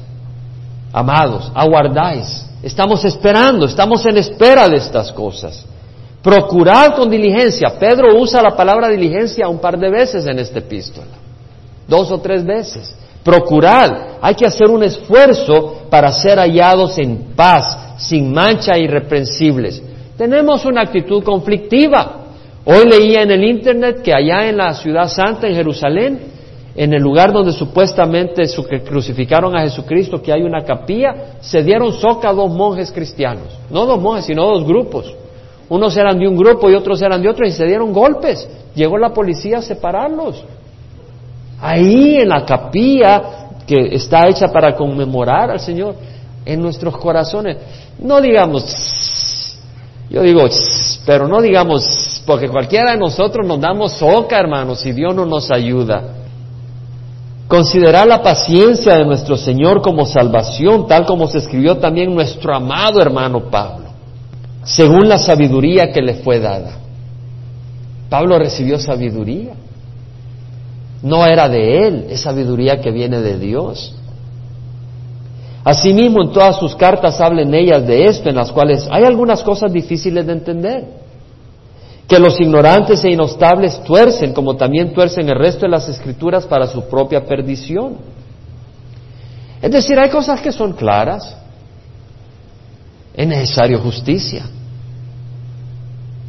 [0.94, 5.66] amados, aguardáis, estamos esperando, estamos en espera de estas cosas.
[6.22, 7.74] Procurad con diligencia.
[7.80, 11.08] Pedro usa la palabra diligencia un par de veces en esta epístola,
[11.88, 12.96] dos o tres veces.
[13.24, 19.82] Procurad, hay que hacer un esfuerzo para ser hallados en paz, sin mancha e irreprensibles.
[20.18, 22.18] Tenemos una actitud conflictiva.
[22.66, 26.20] Hoy leía en el Internet que allá en la ciudad santa, en Jerusalén,
[26.76, 28.44] en el lugar donde supuestamente
[28.86, 33.58] crucificaron a Jesucristo, que hay una capilla, se dieron soca a dos monjes cristianos.
[33.70, 35.14] No dos monjes, sino dos grupos.
[35.70, 38.48] Unos eran de un grupo y otros eran de otro y se dieron golpes.
[38.76, 40.44] Llegó la policía a separarlos.
[41.62, 43.22] Ahí en la capilla
[43.68, 45.96] que está hecha para conmemorar al Señor,
[46.44, 47.58] en nuestros corazones,
[48.00, 48.66] no digamos,
[50.10, 50.44] yo digo,
[51.06, 55.52] pero no digamos, porque cualquiera de nosotros nos damos soca, hermanos, y Dios no nos
[55.52, 56.02] ayuda.
[57.48, 63.02] Considerar la paciencia de nuestro Señor como salvación, tal como se escribió también nuestro amado
[63.02, 63.88] hermano Pablo,
[64.64, 66.78] según la sabiduría que le fue dada.
[68.10, 69.54] Pablo recibió sabiduría.
[71.02, 73.96] No era de él, es sabiduría que viene de Dios.
[75.64, 79.72] Asimismo, en todas sus cartas hablen ellas de esto, en las cuales hay algunas cosas
[79.72, 80.86] difíciles de entender
[82.08, 86.68] que los ignorantes e inostables tuercen, como también tuercen el resto de las escrituras para
[86.68, 87.98] su propia perdición.
[89.62, 91.38] Es decir, hay cosas que son claras.
[93.14, 94.46] Es necesario justicia.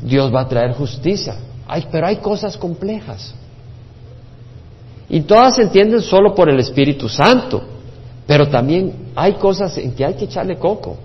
[0.02, 1.36] Dios va a traer justicia.
[1.90, 3.34] pero hay cosas complejas.
[5.08, 7.62] Y todas se entienden solo por el Espíritu Santo.
[8.26, 10.96] Pero también hay cosas en que hay que echarle coco.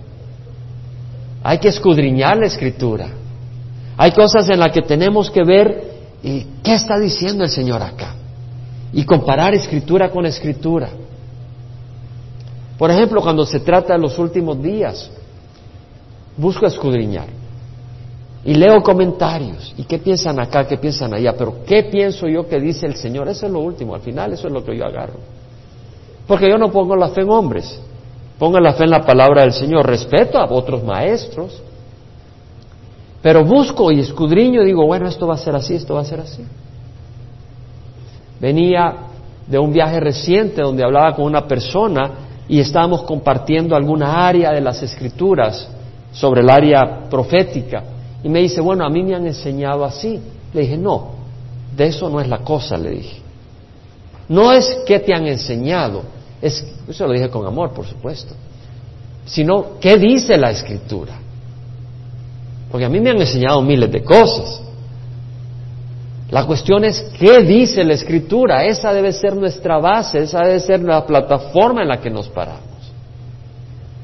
[1.42, 3.08] Hay que escudriñar la Escritura.
[3.96, 5.84] Hay cosas en las que tenemos que ver
[6.22, 8.14] eh, qué está diciendo el Señor acá
[8.92, 10.88] y comparar escritura con escritura.
[12.78, 15.10] Por ejemplo, cuando se trata de los últimos días,
[16.36, 17.37] busco escudriñar
[18.44, 19.74] y leo comentarios.
[19.76, 20.66] ¿Y qué piensan acá?
[20.66, 21.34] ¿Qué piensan allá?
[21.36, 23.28] Pero ¿qué pienso yo que dice el Señor?
[23.28, 25.18] Eso es lo último, al final eso es lo que yo agarro.
[26.26, 27.80] Porque yo no pongo la fe en hombres,
[28.38, 29.84] Ponga la fe en la palabra del Señor.
[29.84, 31.60] Respeto a otros maestros.
[33.20, 36.04] Pero busco y escudriño y digo, bueno, esto va a ser así, esto va a
[36.04, 36.44] ser así.
[38.40, 38.94] Venía
[39.44, 42.10] de un viaje reciente donde hablaba con una persona
[42.48, 45.68] y estábamos compartiendo alguna área de las escrituras
[46.12, 47.82] sobre el área profética.
[48.22, 50.20] Y me dice, bueno, a mí me han enseñado así.
[50.52, 51.10] Le dije, no,
[51.76, 53.20] de eso no es la cosa, le dije.
[54.28, 56.02] No es qué te han enseñado,
[56.42, 58.34] es, eso lo dije con amor, por supuesto,
[59.24, 61.18] sino qué dice la escritura.
[62.70, 64.60] Porque a mí me han enseñado miles de cosas.
[66.30, 68.64] La cuestión es qué dice la escritura.
[68.66, 72.60] Esa debe ser nuestra base, esa debe ser la plataforma en la que nos paramos.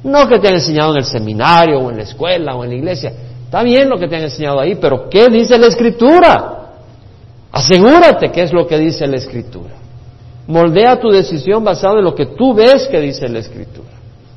[0.02, 2.76] No que te han enseñado en el seminario o en la escuela o en la
[2.76, 3.12] iglesia.
[3.54, 6.72] Está bien lo que te han enseñado ahí, pero ¿qué dice la escritura?
[7.52, 9.74] Asegúrate qué es lo que dice la escritura.
[10.48, 13.92] Moldea tu decisión basado en lo que tú ves que dice la escritura.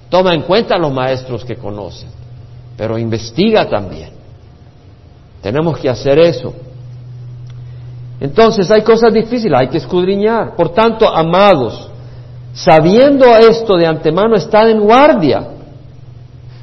[0.08, 2.10] Toma en cuenta a los maestros que conocen,
[2.78, 4.12] pero investiga también.
[5.42, 6.54] Tenemos que hacer eso.
[8.20, 10.56] Entonces hay cosas difíciles, hay que escudriñar.
[10.56, 11.90] Por tanto, amados,
[12.54, 15.57] sabiendo esto de antemano, estad en guardia.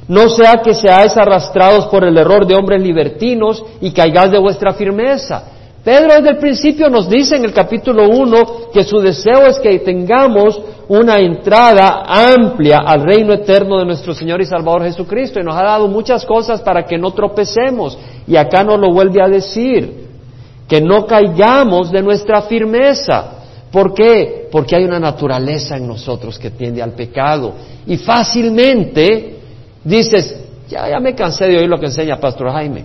[0.07, 4.73] No sea que seáis arrastrados por el error de hombres libertinos y caigáis de vuestra
[4.73, 5.43] firmeza.
[5.83, 9.79] Pedro desde el principio nos dice en el capítulo 1 que su deseo es que
[9.79, 15.55] tengamos una entrada amplia al reino eterno de nuestro Señor y Salvador Jesucristo y nos
[15.55, 17.97] ha dado muchas cosas para que no tropecemos.
[18.27, 20.05] Y acá nos lo vuelve a decir,
[20.67, 23.31] que no caigamos de nuestra firmeza.
[23.71, 24.47] ¿Por qué?
[24.51, 27.53] Porque hay una naturaleza en nosotros que tiende al pecado.
[27.85, 29.35] Y fácilmente
[29.85, 30.35] dices,
[30.67, 32.83] ya, ya me cansé de oír lo que enseña Pastor Jaime.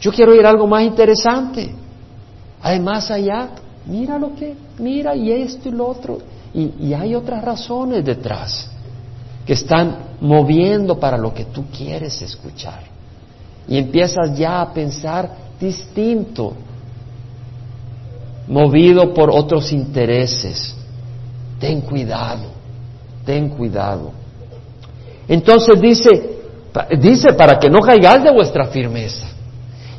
[0.00, 1.74] Yo quiero oír algo más interesante.
[2.62, 3.50] Además allá,
[3.86, 6.18] mira lo que, mira y esto y lo otro.
[6.54, 8.70] Y, y hay otras razones detrás
[9.44, 12.82] que están moviendo para lo que tú quieres escuchar.
[13.66, 16.54] Y empiezas ya a pensar distinto,
[18.46, 20.74] movido por otros intereses.
[21.58, 22.44] Ten cuidado,
[23.24, 24.12] ten cuidado.
[25.28, 26.38] Entonces dice,
[26.98, 29.26] dice para que no caigáis de vuestra firmeza.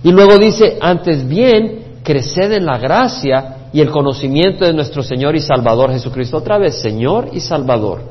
[0.03, 5.35] Y luego dice, antes bien, creced en la gracia y el conocimiento de nuestro Señor
[5.35, 6.37] y Salvador Jesucristo.
[6.37, 8.01] Otra vez, Señor y Salvador.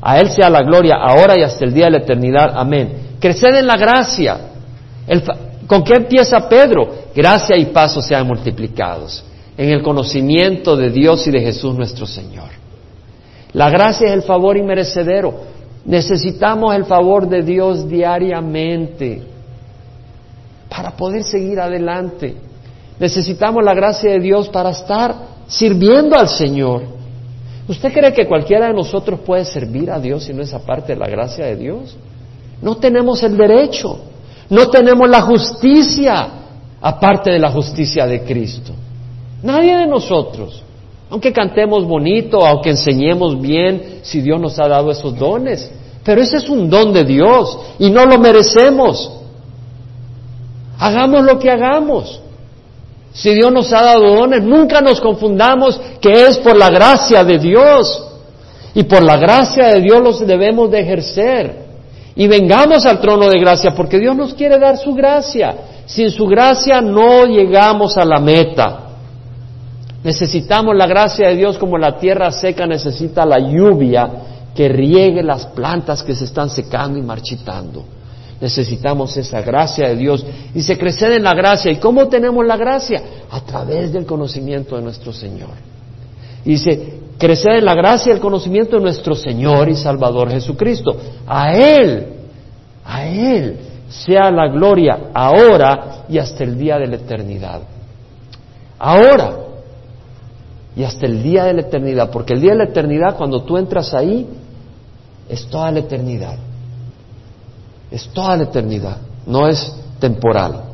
[0.00, 2.52] A Él sea la gloria ahora y hasta el día de la eternidad.
[2.54, 3.16] Amén.
[3.20, 4.38] Creced en la gracia.
[5.66, 6.88] ¿Con qué empieza Pedro?
[7.14, 9.24] Gracia y paso sean multiplicados
[9.56, 12.48] en el conocimiento de Dios y de Jesús nuestro Señor.
[13.52, 15.57] La gracia es el favor inmerecedero.
[15.84, 19.22] Necesitamos el favor de Dios diariamente
[20.68, 22.36] para poder seguir adelante.
[22.98, 25.14] Necesitamos la gracia de Dios para estar
[25.46, 26.82] sirviendo al Señor.
[27.68, 30.98] ¿Usted cree que cualquiera de nosotros puede servir a Dios si no es aparte de
[30.98, 31.96] la gracia de Dios?
[32.62, 33.98] No tenemos el derecho,
[34.50, 36.28] no tenemos la justicia
[36.80, 38.72] aparte de la justicia de Cristo.
[39.42, 40.62] Nadie de nosotros,
[41.10, 45.70] aunque cantemos bonito, aunque enseñemos bien, si Dios nos ha dado esos dones,
[46.04, 49.10] pero ese es un don de Dios y no lo merecemos.
[50.78, 52.20] Hagamos lo que hagamos.
[53.12, 57.38] Si Dios nos ha dado dones, nunca nos confundamos que es por la gracia de
[57.38, 58.04] Dios.
[58.74, 61.68] Y por la gracia de Dios los debemos de ejercer.
[62.14, 65.54] Y vengamos al trono de gracia porque Dios nos quiere dar su gracia.
[65.86, 68.87] Sin su gracia no llegamos a la meta.
[70.02, 74.08] Necesitamos la gracia de Dios como la tierra seca necesita la lluvia
[74.54, 77.84] que riegue las plantas que se están secando y marchitando.
[78.40, 80.24] Necesitamos esa gracia de Dios.
[80.54, 81.72] Dice, crecer en la gracia.
[81.72, 83.02] ¿Y cómo tenemos la gracia?
[83.30, 85.50] A través del conocimiento de nuestro Señor.
[86.44, 90.96] Dice, crecer en la gracia y el conocimiento de nuestro Señor y Salvador Jesucristo.
[91.26, 92.06] A Él,
[92.84, 93.56] a Él
[93.88, 97.62] sea la gloria ahora y hasta el día de la eternidad.
[98.78, 99.47] Ahora
[100.78, 103.56] y hasta el día de la eternidad, porque el día de la eternidad, cuando tú
[103.56, 104.28] entras ahí,
[105.28, 106.38] es toda la eternidad.
[107.90, 110.66] Es toda la eternidad, no es temporal.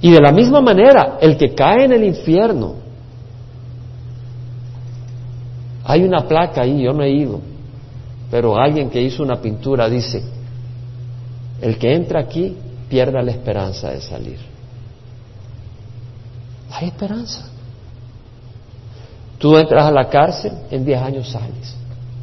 [0.00, 2.76] Y de la misma manera, el que cae en el infierno,
[5.84, 7.42] hay una placa ahí, yo no he ido,
[8.30, 10.24] pero alguien que hizo una pintura dice,
[11.60, 12.56] el que entra aquí
[12.88, 14.38] pierda la esperanza de salir.
[16.70, 17.50] Hay esperanza.
[19.38, 21.74] Tú entras a la cárcel, en 10 años sales,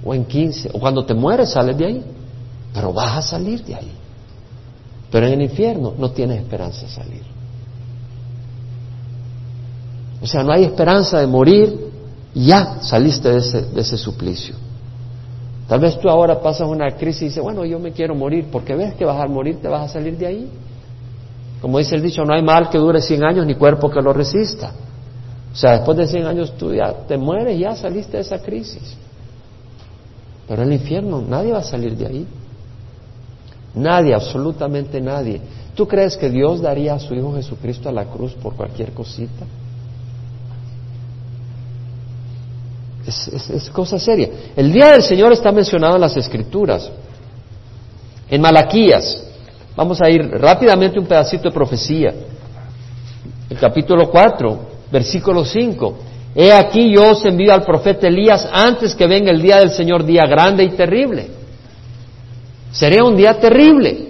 [0.03, 2.03] o en 15, o cuando te mueres sales de ahí
[2.73, 3.91] pero vas a salir de ahí.
[5.11, 7.21] Pero en el infierno no tienes esperanza de salir.
[10.21, 11.91] O sea, no hay esperanza de morir
[12.33, 14.55] ya saliste de ese, de ese suplicio.
[15.67, 18.75] Tal vez tú ahora pasas una crisis y dices, bueno, yo me quiero morir, porque
[18.75, 20.49] ves que vas a morir, te vas a salir de ahí.
[21.61, 24.13] Como dice el dicho, no hay mal que dure 100 años ni cuerpo que lo
[24.13, 24.71] resista.
[25.53, 28.95] O sea, después de 100 años tú ya te mueres, ya saliste de esa crisis.
[30.47, 32.27] Pero el infierno, nadie va a salir de ahí.
[33.75, 35.41] Nadie, absolutamente nadie.
[35.75, 39.45] ¿Tú crees que Dios daría a su Hijo Jesucristo a la cruz por cualquier cosita?
[43.05, 44.29] Es, cosa seria.
[44.55, 46.89] El día del Señor está mencionado en las Escrituras.
[48.29, 49.23] En Malaquías,
[49.75, 52.13] vamos a ir rápidamente un pedacito de profecía.
[53.49, 55.97] El capítulo 4, versículo 5.
[56.35, 60.05] He aquí yo os envío al profeta Elías antes que venga el día del Señor,
[60.05, 61.27] día grande y terrible.
[62.71, 64.09] Sería un día terrible.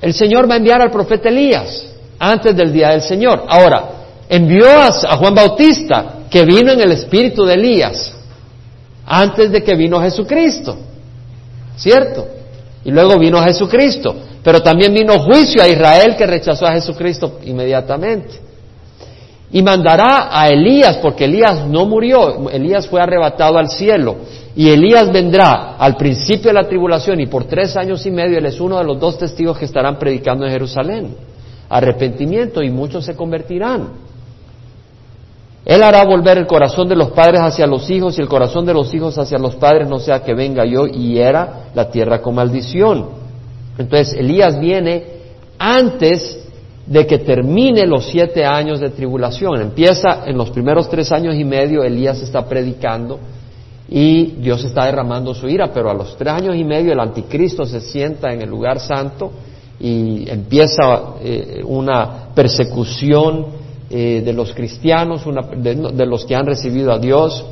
[0.00, 3.44] El Señor va a enviar al profeta Elías antes del día del Señor.
[3.48, 3.90] Ahora,
[4.28, 8.14] envió a, Juan Bautista, que vino en el espíritu de Elías,
[9.04, 10.76] antes de que vino Jesucristo.
[11.76, 12.26] ¿Cierto?
[12.84, 14.16] Y luego vino Jesucristo.
[14.42, 18.45] Pero también vino juicio a Israel que rechazó a Jesucristo inmediatamente.
[19.52, 24.16] Y mandará a Elías, porque Elías no murió, Elías fue arrebatado al cielo.
[24.56, 28.46] Y Elías vendrá al principio de la tribulación y por tres años y medio él
[28.46, 31.16] es uno de los dos testigos que estarán predicando en Jerusalén.
[31.68, 34.06] Arrepentimiento y muchos se convertirán.
[35.66, 38.72] Él hará volver el corazón de los padres hacia los hijos y el corazón de
[38.72, 42.36] los hijos hacia los padres, no sea que venga yo y era la tierra con
[42.36, 43.08] maldición.
[43.76, 45.04] Entonces Elías viene
[45.58, 46.45] antes
[46.86, 49.60] de que termine los siete años de tribulación.
[49.60, 53.18] Empieza en los primeros tres años y medio, Elías está predicando
[53.88, 57.64] y Dios está derramando su ira, pero a los tres años y medio el anticristo
[57.64, 59.32] se sienta en el lugar santo
[59.78, 63.46] y empieza eh, una persecución
[63.90, 65.22] eh, de los cristianos,
[65.56, 67.44] de, los que han recibido a Dios,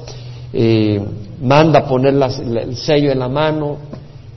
[0.53, 1.01] eh,
[1.43, 3.76] manda poner el sello en la mano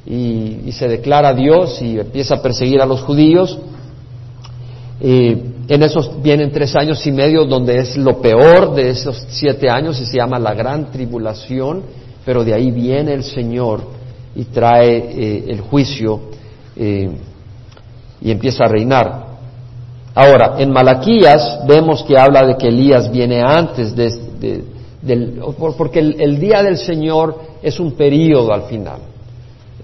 [0.05, 3.57] y, se declara Dios y empieza a perseguir a los judíos.
[4.99, 9.69] Eh, en esos vienen tres años y medio donde es lo peor de esos siete
[9.69, 11.83] años y se llama la gran tribulación,
[12.25, 13.81] pero de ahí viene el Señor
[14.35, 16.21] y trae el juicio
[16.75, 19.27] y empieza a reinar.
[20.15, 24.63] Ahora, en Malaquías vemos que habla de que Elías viene antes de,
[25.77, 28.99] porque el, día del Señor es un periodo al final.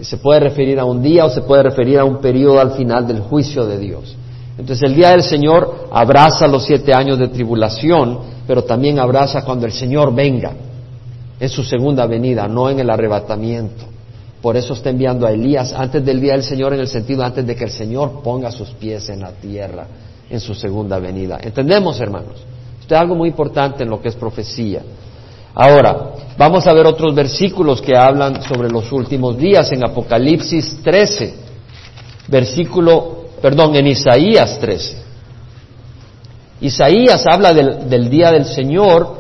[0.01, 3.05] Se puede referir a un día o se puede referir a un periodo al final
[3.05, 4.15] del juicio de Dios.
[4.57, 9.65] Entonces el día del Señor abraza los siete años de tribulación, pero también abraza cuando
[9.65, 10.53] el Señor venga,
[11.39, 13.85] en su segunda venida, no en el arrebatamiento.
[14.41, 17.45] Por eso está enviando a Elías antes del día del Señor en el sentido antes
[17.45, 19.87] de que el Señor ponga sus pies en la tierra
[20.29, 21.37] en su segunda venida.
[21.41, 22.43] ¿Entendemos, hermanos?
[22.79, 24.81] Esto es algo muy importante en lo que es profecía.
[25.55, 31.35] Ahora, vamos a ver otros versículos que hablan sobre los últimos días en Apocalipsis 13,
[32.27, 35.03] versículo, perdón, en Isaías 13.
[36.61, 39.17] Isaías habla del, día del Señor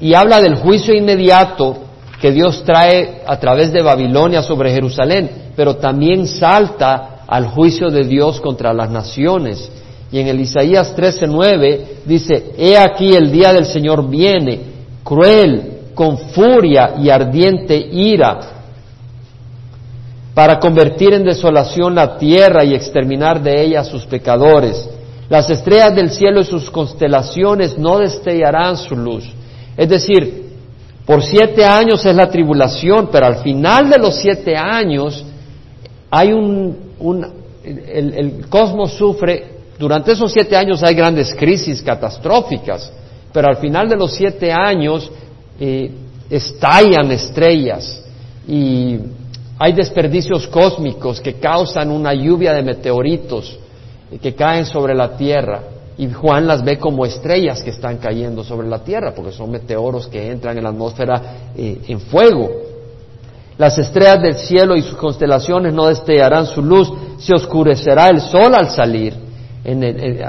[0.00, 1.76] y habla del juicio inmediato
[2.18, 8.04] que Dios trae a través de Babilonia sobre Jerusalén, pero también salta al juicio de
[8.04, 9.70] Dios contra las naciones
[10.10, 14.60] y en el Isaías 13:9 dice, He aquí el día del Señor viene,
[15.04, 18.57] cruel, con furia y ardiente ira,
[20.38, 24.88] para convertir en desolación la tierra y exterminar de ella a sus pecadores.
[25.28, 29.24] Las estrellas del cielo y sus constelaciones no destellarán su luz.
[29.76, 30.44] Es decir,
[31.04, 35.24] por siete años es la tribulación, pero al final de los siete años
[36.08, 36.76] hay un,
[37.64, 42.92] el, cosmos sufre durante esos siete años hay grandes crisis catastróficas,
[43.32, 45.10] pero al final de los siete años
[45.58, 45.90] eh,
[46.30, 48.04] estallan estrellas
[48.46, 49.00] y
[49.58, 53.58] hay desperdicios cósmicos que causan una lluvia de meteoritos
[54.22, 55.62] que caen sobre la Tierra.
[55.98, 60.06] Y Juan las ve como estrellas que están cayendo sobre la Tierra, porque son meteoros
[60.06, 61.22] que entran en la atmósfera
[61.56, 62.48] eh, en fuego.
[63.58, 68.54] Las estrellas del cielo y sus constelaciones no destellarán su luz, se oscurecerá el sol
[68.54, 69.28] al salir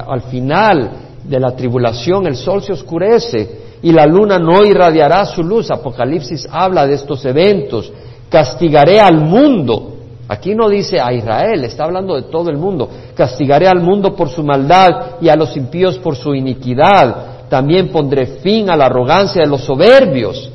[0.07, 0.91] al final
[1.23, 5.71] de la tribulación el sol se oscurece y la luna no irradiará su luz.
[5.71, 7.91] Apocalipsis habla de estos eventos.
[8.29, 9.95] Castigaré al mundo.
[10.27, 12.87] Aquí no dice a Israel, está hablando de todo el mundo.
[13.15, 17.47] Castigaré al mundo por su maldad y a los impíos por su iniquidad.
[17.49, 20.51] También pondré fin a la arrogancia de los soberbios.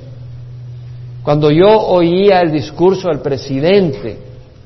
[1.24, 4.18] Cuando yo oía el discurso del presidente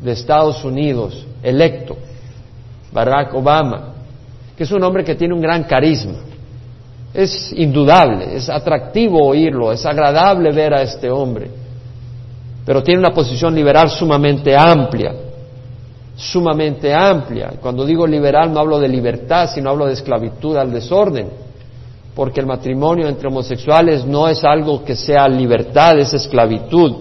[0.03, 1.97] de Estados Unidos, electo,
[2.93, 3.95] Barack Obama,
[4.57, 6.19] que es un hombre que tiene un gran carisma.
[7.15, 11.49] Es indudable, es atractivo oírlo, es agradable ver a este hombre.
[12.69, 15.15] Pero tiene una posición liberal sumamente amplia,
[16.15, 17.55] sumamente amplia.
[17.63, 21.31] Cuando digo liberal no hablo de libertad, sino hablo de esclavitud al desorden,
[22.15, 26.93] porque el matrimonio entre homosexuales no es algo que sea libertad, es esclavitud,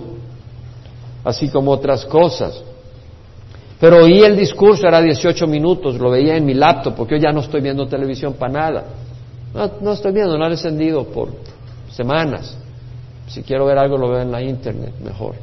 [1.26, 2.64] así como otras cosas.
[3.78, 7.34] Pero oí el discurso, era 18 minutos, lo veía en mi laptop, porque yo ya
[7.34, 8.84] no estoy viendo televisión para nada.
[9.54, 11.28] No, no estoy viendo, no he encendido por
[11.92, 12.58] semanas.
[13.28, 15.36] Si quiero ver algo lo veo en la internet, mejor.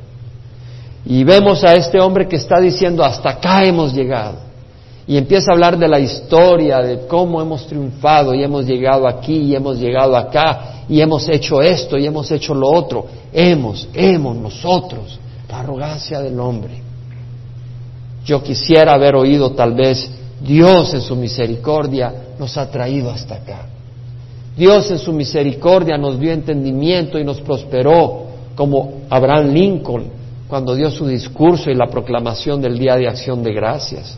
[1.06, 4.36] Y vemos a este hombre que está diciendo, hasta acá hemos llegado.
[5.06, 9.36] Y empieza a hablar de la historia, de cómo hemos triunfado y hemos llegado aquí
[9.36, 13.06] y hemos llegado acá y hemos hecho esto y hemos hecho lo otro.
[13.32, 15.18] Hemos, hemos, nosotros.
[15.50, 16.80] La arrogancia del hombre.
[18.24, 23.66] Yo quisiera haber oído tal vez, Dios en su misericordia nos ha traído hasta acá.
[24.56, 28.24] Dios en su misericordia nos dio entendimiento y nos prosperó,
[28.56, 30.23] como Abraham Lincoln
[30.54, 34.16] cuando dio su discurso y la proclamación del Día de Acción de Gracias,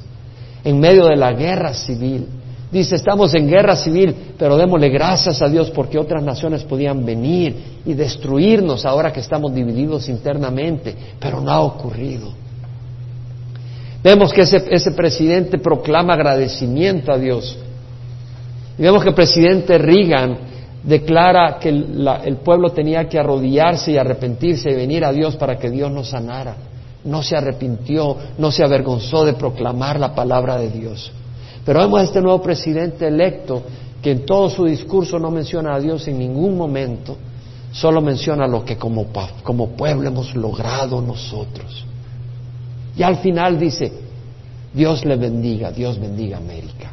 [0.62, 2.26] en medio de la guerra civil.
[2.70, 7.80] Dice, estamos en guerra civil, pero démosle gracias a Dios porque otras naciones podían venir
[7.86, 12.34] y destruirnos ahora que estamos divididos internamente, pero no ha ocurrido.
[14.04, 17.56] Vemos que ese, ese presidente proclama agradecimiento a Dios.
[18.78, 20.36] Y vemos que el presidente Reagan
[20.86, 25.68] declara que el pueblo tenía que arrodillarse y arrepentirse y venir a Dios para que
[25.68, 26.56] Dios nos sanara.
[27.04, 31.12] No se arrepintió, no se avergonzó de proclamar la palabra de Dios.
[31.64, 33.62] Pero vemos a este nuevo presidente electo
[34.00, 37.16] que en todo su discurso no menciona a Dios en ningún momento,
[37.72, 39.06] solo menciona lo que como,
[39.42, 41.84] como pueblo hemos logrado nosotros.
[42.96, 43.92] Y al final dice,
[44.72, 46.92] Dios le bendiga, Dios bendiga América.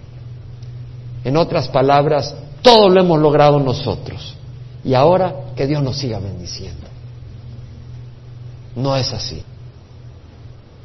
[1.24, 4.36] En otras palabras, todo lo hemos logrado nosotros.
[4.84, 6.88] Y ahora que Dios nos siga bendiciendo.
[8.76, 9.44] No es así.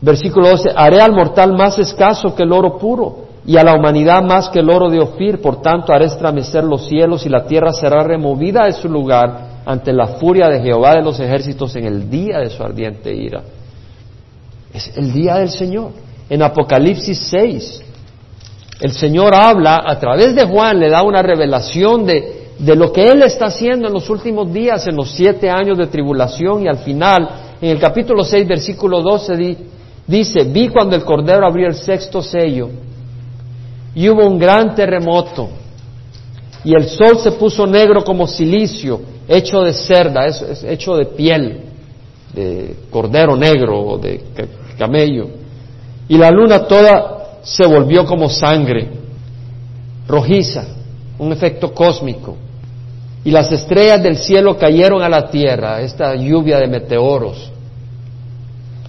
[0.01, 4.23] Versículo 12, haré al mortal más escaso que el oro puro y a la humanidad
[4.23, 7.73] más que el oro de Ofir, por tanto haré estremecer los cielos y la tierra
[7.73, 12.11] será removida de su lugar ante la furia de Jehová de los ejércitos en el
[12.11, 13.43] día de su ardiente ira.
[14.73, 15.93] Es el día del Señor.
[16.29, 17.83] En Apocalipsis 6,
[18.81, 23.09] el Señor habla a través de Juan, le da una revelación de, de lo que
[23.09, 26.79] Él está haciendo en los últimos días, en los siete años de tribulación y al
[26.79, 27.29] final,
[27.61, 29.57] en el capítulo 6, versículo 12,
[30.07, 32.69] dice, vi cuando el Cordero abrió el sexto sello
[33.95, 35.49] y hubo un gran terremoto
[36.65, 40.27] y el sol se puso negro como silicio, hecho de cerda,
[40.67, 41.63] hecho de piel,
[42.35, 44.21] de cordero negro o de
[44.77, 45.29] camello,
[46.09, 47.18] y la luna toda
[47.49, 48.89] se volvió como sangre,
[50.07, 50.67] rojiza,
[51.19, 52.37] un efecto cósmico.
[53.25, 57.51] Y las estrellas del cielo cayeron a la tierra, esta lluvia de meteoros.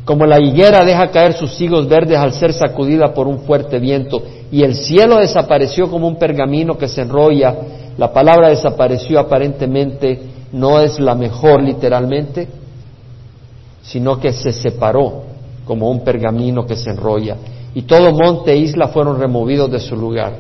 [0.04, 4.22] Como la higuera deja caer sus higos verdes al ser sacudida por un fuerte viento,
[4.52, 7.56] y el cielo desapareció como un pergamino que se enrolla,
[7.98, 10.20] la palabra desapareció aparentemente
[10.52, 12.48] no es la mejor literalmente,
[13.84, 15.24] sino que se separó
[15.66, 17.38] como un pergamino que se enrolla
[17.76, 20.34] y todo monte e isla fueron removidos de su lugar.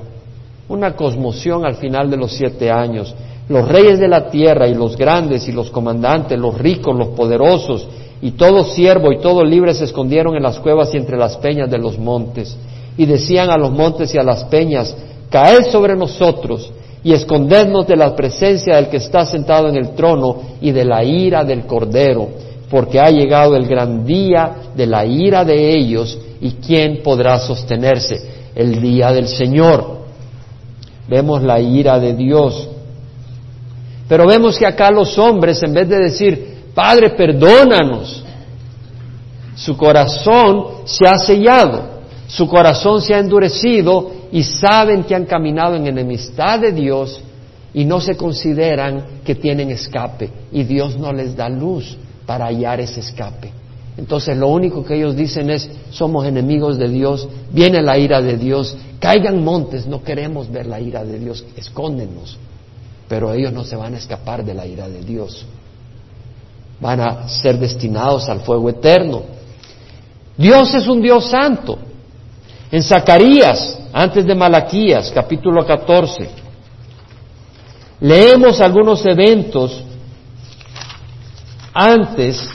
[0.67, 3.13] Una cosmoción al final de los siete años.
[3.47, 7.88] Los reyes de la tierra y los grandes y los comandantes, los ricos, los poderosos
[8.21, 11.69] y todo siervo y todo libre se escondieron en las cuevas y entre las peñas
[11.69, 12.55] de los montes.
[12.97, 14.95] Y decían a los montes y a las peñas,
[15.30, 16.71] caed sobre nosotros
[17.03, 21.03] y escondednos de la presencia del que está sentado en el trono y de la
[21.03, 22.27] ira del Cordero,
[22.70, 28.49] porque ha llegado el gran día de la ira de ellos ¿Y quién podrá sostenerse?
[28.55, 29.99] El día del Señor.
[31.07, 32.70] Vemos la ira de Dios.
[34.07, 38.24] Pero vemos que acá los hombres, en vez de decir, Padre, perdónanos,
[39.55, 45.76] su corazón se ha sellado, su corazón se ha endurecido y saben que han caminado
[45.76, 47.22] en enemistad de Dios
[47.74, 51.97] y no se consideran que tienen escape y Dios no les da luz
[52.30, 53.51] para hallar ese escape.
[53.97, 58.38] Entonces lo único que ellos dicen es, somos enemigos de Dios, viene la ira de
[58.38, 62.38] Dios, caigan montes, no queremos ver la ira de Dios, escóndenos.
[63.07, 65.43] Pero ellos no se van a escapar de la ira de Dios.
[66.80, 69.23] Van a ser destinados al fuego eterno.
[70.38, 71.80] Dios es un Dios santo.
[72.71, 76.30] En Zacarías, antes de Malaquías, capítulo 14,
[78.01, 79.84] leemos algunos eventos
[81.80, 82.49] antes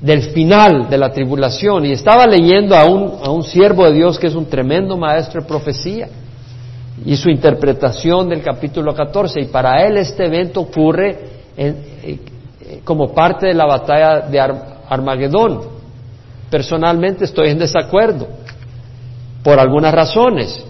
[0.00, 4.18] del final de la tribulación y estaba leyendo a un, a un siervo de Dios
[4.18, 6.08] que es un tremendo maestro de profecía
[7.04, 11.18] y su interpretación del capítulo 14 y para él este evento ocurre
[11.56, 12.18] en, eh,
[12.84, 14.40] como parte de la batalla de
[14.88, 15.60] Armagedón.
[16.50, 18.26] Personalmente estoy en desacuerdo
[19.42, 20.64] por algunas razones.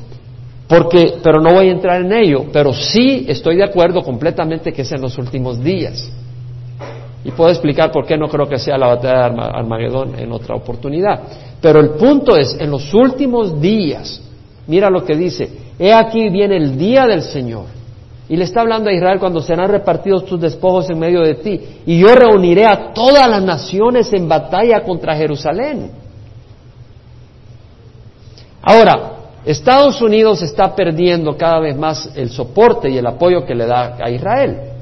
[0.67, 4.83] Porque, pero no voy a entrar en ello, pero sí estoy de acuerdo completamente que
[4.83, 6.13] es en los últimos días.
[7.25, 10.55] Y puedo explicar por qué no creo que sea la batalla de Armagedón en otra
[10.55, 11.21] oportunidad.
[11.61, 14.23] Pero el punto es, en los últimos días,
[14.67, 17.65] mira lo que dice, he aquí viene el día del Señor.
[18.29, 21.61] Y le está hablando a Israel cuando serán repartidos tus despojos en medio de ti.
[21.87, 25.91] Y yo reuniré a todas las naciones en batalla contra Jerusalén.
[28.63, 29.13] Ahora,
[29.47, 33.97] Estados Unidos está perdiendo cada vez más el soporte y el apoyo que le da
[33.99, 34.78] a Israel.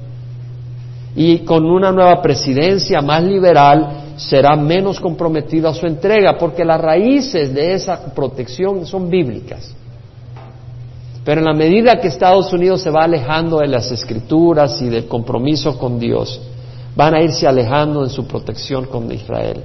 [1.17, 6.81] Y con una nueva presidencia más liberal será menos comprometido a su entrega, porque las
[6.81, 9.75] raíces de esa protección son bíblicas.
[11.25, 15.07] Pero en la medida que Estados Unidos se va alejando de las escrituras y del
[15.07, 16.41] compromiso con Dios,
[16.95, 19.65] van a irse alejando en su protección con Israel.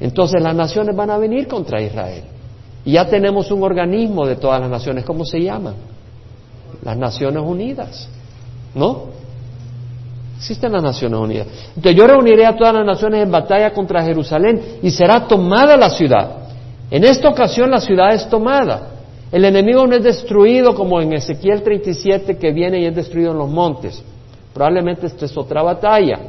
[0.00, 2.22] Entonces las naciones van a venir contra Israel.
[2.84, 5.04] Y ya tenemos un organismo de todas las naciones.
[5.04, 5.74] ¿Cómo se llama?
[6.82, 8.08] Las Naciones Unidas.
[8.74, 9.06] ¿No?
[10.38, 11.48] Existen las Naciones Unidas.
[11.74, 15.90] Entonces yo reuniré a todas las naciones en batalla contra Jerusalén y será tomada la
[15.90, 16.30] ciudad.
[16.92, 18.90] En esta ocasión la ciudad es tomada.
[19.32, 23.38] El enemigo no es destruido como en Ezequiel 37 que viene y es destruido en
[23.38, 24.00] los montes.
[24.54, 26.20] Probablemente esta es otra batalla.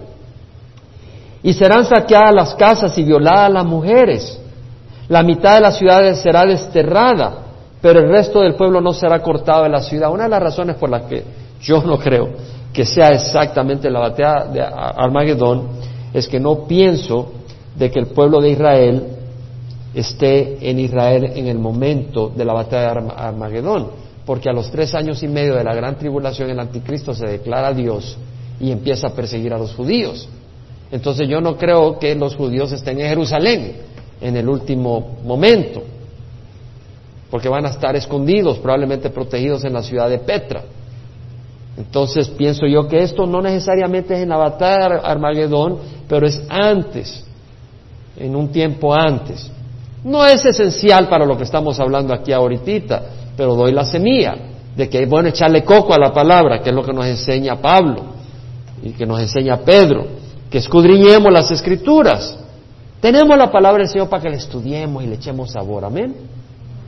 [1.43, 4.41] Y serán saqueadas las casas y violadas las mujeres.
[5.07, 7.43] La mitad de la ciudad será desterrada,
[7.79, 10.11] pero el resto del pueblo no será cortado de la ciudad.
[10.11, 11.23] Una de las razones por las que
[11.61, 12.29] yo no creo
[12.73, 15.67] que sea exactamente la batalla de Armagedón
[16.13, 17.31] es que no pienso
[17.75, 19.03] de que el pueblo de Israel
[19.93, 23.87] esté en Israel en el momento de la batalla de Armagedón,
[24.25, 27.73] porque a los tres años y medio de la gran tribulación el anticristo se declara
[27.73, 28.17] Dios
[28.59, 30.27] y empieza a perseguir a los judíos.
[30.91, 33.73] Entonces yo no creo que los judíos estén en Jerusalén,
[34.21, 35.81] en el último momento,
[37.29, 40.63] porque van a estar escondidos, probablemente protegidos en la ciudad de Petra.
[41.79, 45.77] Entonces pienso yo que esto no necesariamente es en la batalla de Armagedón,
[46.09, 47.25] pero es antes,
[48.17, 49.49] en un tiempo antes.
[50.03, 53.01] No es esencial para lo que estamos hablando aquí ahorita,
[53.37, 54.35] pero doy la semilla
[54.75, 57.55] de que es bueno echarle coco a la palabra, que es lo que nos enseña
[57.61, 58.03] Pablo
[58.83, 60.05] y que nos enseña Pedro,
[60.49, 62.37] que escudriñemos las escrituras.
[62.99, 65.85] Tenemos la palabra del Señor para que la estudiemos y le echemos sabor.
[65.85, 66.13] Amén.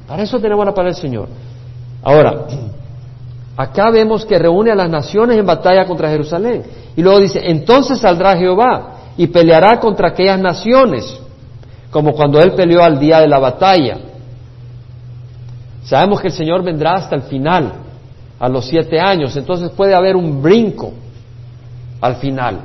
[0.05, 1.29] Para eso tenemos la palabra del Señor.
[2.03, 2.47] Ahora,
[3.55, 6.63] acá vemos que reúne a las naciones en batalla contra Jerusalén.
[6.95, 11.19] Y luego dice, entonces saldrá Jehová y peleará contra aquellas naciones,
[11.89, 13.97] como cuando él peleó al día de la batalla.
[15.83, 17.73] Sabemos que el Señor vendrá hasta el final,
[18.39, 20.91] a los siete años, entonces puede haber un brinco
[22.01, 22.61] al final.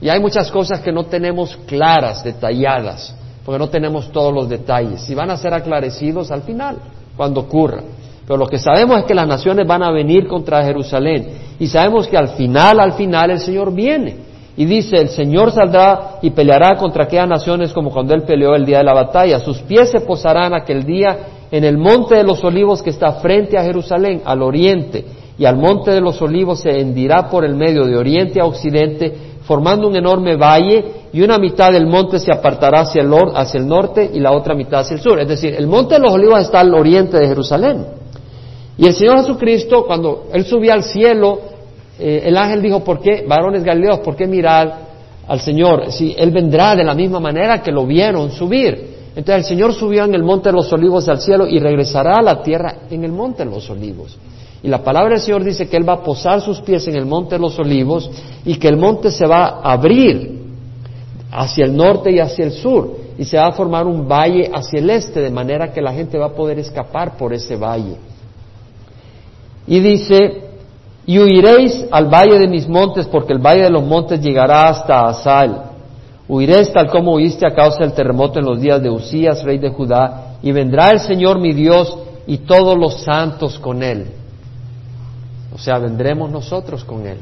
[0.00, 3.14] Y hay muchas cosas que no tenemos claras, detalladas,
[3.44, 5.08] porque no tenemos todos los detalles.
[5.08, 6.78] Y van a ser aclarecidos al final,
[7.16, 7.82] cuando ocurra.
[8.26, 11.26] Pero lo que sabemos es que las naciones van a venir contra Jerusalén.
[11.58, 14.16] Y sabemos que al final, al final, el Señor viene.
[14.56, 18.64] Y dice, el Señor saldrá y peleará contra aquellas naciones como cuando Él peleó el
[18.64, 19.40] día de la batalla.
[19.40, 21.18] Sus pies se posarán aquel día
[21.50, 25.04] en el monte de los olivos que está frente a Jerusalén, al oriente.
[25.36, 29.34] Y al monte de los olivos se hendirá por el medio de oriente a occidente
[29.44, 33.68] formando un enorme valle y una mitad del monte se apartará hacia el, hacia el
[33.68, 35.20] norte y la otra mitad hacia el sur.
[35.20, 37.84] Es decir, el monte de los olivos está al oriente de Jerusalén.
[38.76, 41.40] Y el Señor Jesucristo, cuando Él subía al cielo,
[41.98, 44.78] eh, el ángel dijo, ¿por qué, varones galileos, por qué mirar
[45.26, 45.92] al Señor?
[45.92, 48.94] Si Él vendrá de la misma manera que lo vieron subir.
[49.16, 52.22] Entonces el Señor subió en el monte de los olivos al cielo y regresará a
[52.22, 54.18] la tierra en el monte de los olivos.
[54.60, 57.06] Y la palabra del Señor dice que Él va a posar sus pies en el
[57.06, 58.10] monte de los olivos
[58.44, 60.42] y que el monte se va a abrir
[61.30, 64.80] hacia el norte y hacia el sur y se va a formar un valle hacia
[64.80, 67.96] el este de manera que la gente va a poder escapar por ese valle.
[69.66, 70.42] Y dice,
[71.06, 75.06] y huiréis al valle de mis montes porque el valle de los montes llegará hasta
[75.06, 75.70] Asal.
[76.28, 79.70] Huiréis tal como huiste a causa del terremoto en los días de Usías, rey de
[79.70, 81.96] Judá, y vendrá el Señor mi Dios
[82.26, 84.06] y todos los santos con él.
[85.54, 87.18] O sea, vendremos nosotros con Él.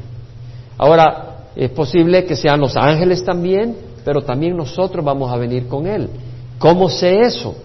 [0.77, 5.85] Ahora, es posible que sean los ángeles también, pero también nosotros vamos a venir con
[5.85, 6.09] Él.
[6.57, 7.55] ¿Cómo sé eso?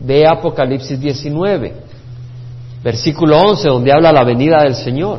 [0.00, 1.74] Ve Apocalipsis 19,
[2.82, 5.18] versículo 11, donde habla la venida del Señor.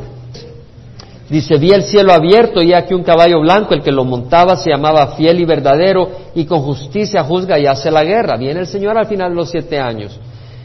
[1.28, 4.70] Dice, vi el cielo abierto y aquí un caballo blanco, el que lo montaba se
[4.70, 8.36] llamaba fiel y verdadero y con justicia juzga y hace la guerra.
[8.36, 10.18] Viene el Señor al final de los siete años.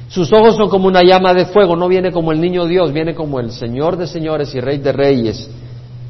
[0.09, 3.13] Sus ojos son como una llama de fuego, no viene como el niño Dios, viene
[3.13, 5.49] como el Señor de señores y Rey de reyes.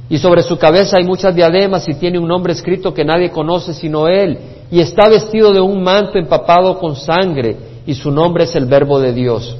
[0.09, 3.73] Y sobre su cabeza hay muchas diademas y tiene un nombre escrito que nadie conoce
[3.73, 4.39] sino él.
[4.71, 8.99] Y está vestido de un manto empapado con sangre y su nombre es el verbo
[8.99, 9.57] de Dios.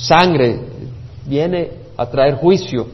[0.00, 0.58] Sangre
[1.26, 2.86] viene a traer juicio.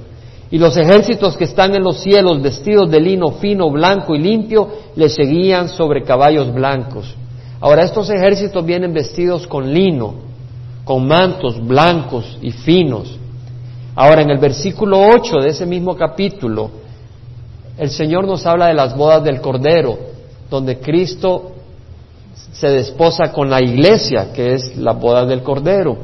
[0.51, 4.69] Y los ejércitos que están en los cielos, vestidos de lino fino, blanco y limpio,
[4.95, 7.15] le seguían sobre caballos blancos.
[7.61, 10.15] Ahora, estos ejércitos vienen vestidos con lino,
[10.85, 13.19] con mantos blancos y finos.
[13.95, 16.71] Ahora, en el versículo 8 de ese mismo capítulo,
[17.79, 19.99] el Señor nos habla de las bodas del Cordero,
[20.51, 21.53] donde Cristo
[22.53, 25.99] se desposa con la iglesia, que es la boda del Cordero.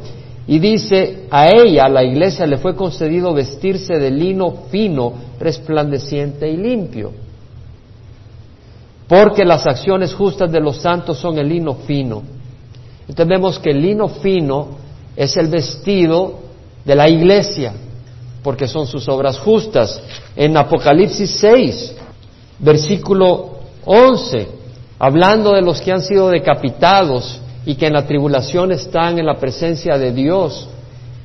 [0.53, 6.59] Y dice, a ella, la iglesia, le fue concedido vestirse de lino fino, resplandeciente y
[6.59, 7.11] limpio.
[9.09, 12.23] Porque las acciones justas de los santos son el lino fino.
[13.09, 14.77] Entonces vemos que el lino fino
[15.17, 16.41] es el vestido
[16.85, 17.73] de la iglesia,
[18.43, 20.03] porque son sus obras justas.
[20.37, 21.97] En Apocalipsis 6,
[22.59, 23.53] versículo
[23.87, 24.49] 11,
[24.99, 29.39] hablando de los que han sido decapitados y que en la tribulación están en la
[29.39, 30.69] presencia de Dios,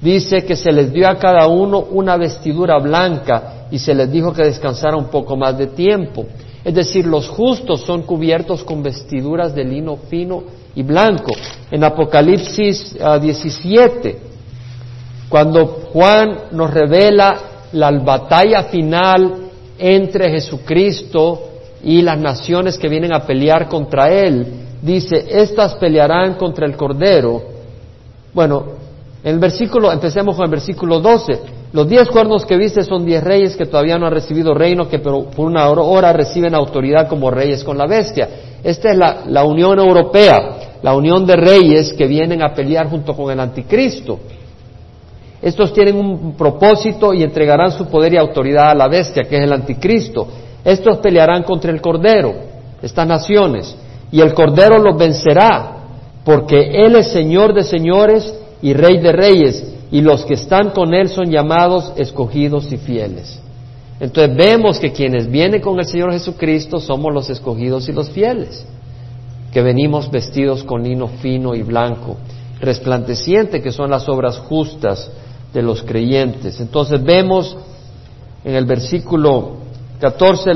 [0.02, 4.34] dice que se les dio a cada uno una vestidura blanca y se les dijo
[4.34, 6.26] que descansara un poco más de tiempo.
[6.64, 10.44] Es decir, los justos son cubiertos con vestiduras de lino fino
[10.76, 11.32] y blanco.
[11.72, 14.28] En Apocalipsis 17, ah,
[15.30, 17.38] cuando Juan nos revela
[17.72, 19.34] la batalla final
[19.78, 21.42] entre Jesucristo
[21.84, 27.42] y las naciones que vienen a pelear contra Él, dice, estas pelearán contra el Cordero.
[28.34, 28.66] Bueno,
[29.24, 31.40] en el versículo, empecemos con el versículo 12.
[31.74, 35.00] Los diez cuernos que viste son diez reyes que todavía no han recibido reino, que
[35.00, 38.30] por una hora reciben autoridad como reyes con la bestia.
[38.64, 43.14] Esta es la, la Unión Europea, la unión de reyes que vienen a pelear junto
[43.14, 44.20] con el anticristo.
[45.42, 49.44] Estos tienen un propósito y entregarán su poder y autoridad a la bestia, que es
[49.44, 50.28] el anticristo.
[50.64, 52.34] Estos pelearán contra el Cordero,
[52.82, 53.76] estas naciones,
[54.12, 55.78] y el Cordero los vencerá,
[56.24, 60.94] porque Él es Señor de señores y Rey de reyes, y los que están con
[60.94, 63.40] Él son llamados escogidos y fieles.
[64.00, 68.66] Entonces vemos que quienes vienen con el Señor Jesucristo somos los escogidos y los fieles,
[69.52, 72.18] que venimos vestidos con lino fino y blanco,
[72.60, 75.10] resplandeciente, que son las obras justas
[75.54, 76.60] de los creyentes.
[76.60, 77.58] Entonces vemos
[78.44, 79.58] en el versículo
[80.00, 80.52] 14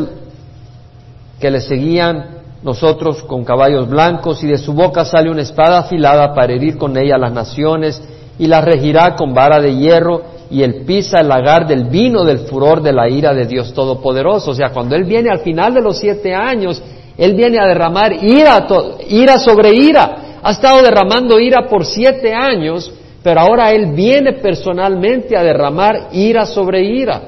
[1.39, 6.34] que le seguían nosotros con caballos blancos y de su boca sale una espada afilada
[6.34, 8.01] para herir con ella las naciones
[8.38, 12.39] y las regirá con vara de hierro y él pisa el lagar del vino del
[12.39, 14.51] furor de la ira de Dios Todopoderoso.
[14.51, 16.82] O sea, cuando Él viene al final de los siete años,
[17.18, 18.68] Él viene a derramar ira,
[19.07, 20.39] ira sobre ira.
[20.43, 22.91] Ha estado derramando ira por siete años
[23.24, 27.22] pero ahora Él viene personalmente a derramar ira sobre ira.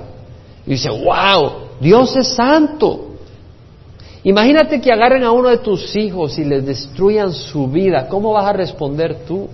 [0.65, 3.09] Y dice, wow, Dios es santo.
[4.23, 8.07] Imagínate que agarren a uno de tus hijos y les destruyan su vida.
[8.07, 9.49] ¿Cómo vas a responder tú?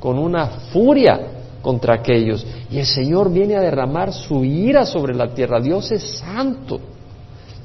[0.00, 1.20] Con una furia
[1.60, 2.46] contra aquellos.
[2.70, 5.60] Y el Señor viene a derramar su ira sobre la tierra.
[5.60, 6.80] Dios es santo.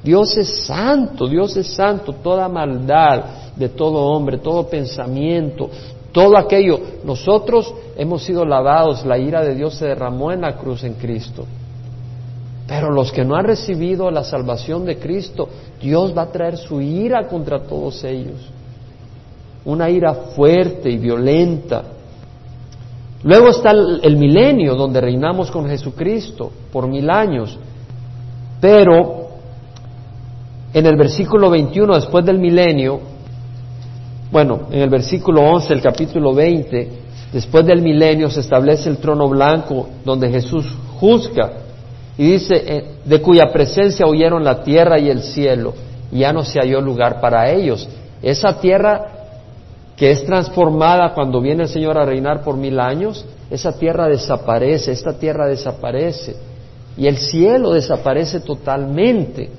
[0.04, 2.14] Dios es santo, Dios es santo.
[2.14, 3.24] Toda maldad
[3.56, 5.70] de todo hombre, todo pensamiento,
[6.12, 10.84] todo aquello, nosotros hemos sido lavados, la ira de Dios se derramó en la cruz
[10.84, 11.46] en Cristo.
[12.72, 15.50] Pero los que no han recibido la salvación de Cristo,
[15.82, 18.50] Dios va a traer su ira contra todos ellos.
[19.66, 21.84] Una ira fuerte y violenta.
[23.24, 27.60] Luego está el, milenio, donde reinamos con Jesucristo por mil años.
[28.62, 29.32] Pero
[30.74, 33.02] en el versículo 21, después del milenio,
[34.32, 36.90] bueno, en el versículo 11 el capítulo 20,
[37.34, 40.66] después del milenio se establece el trono blanco donde Jesús
[41.02, 41.52] juzga
[42.18, 45.74] y dice, eh, de cuya presencia huyeron la tierra y el cielo,
[46.12, 47.88] y ya no se halló lugar para ellos.
[48.22, 49.06] Esa tierra
[49.96, 54.92] que es transformada cuando viene el Señor a reinar por mil años, esa tierra desaparece,
[54.92, 56.36] esta tierra desaparece,
[56.98, 59.50] y el cielo desaparece totalmente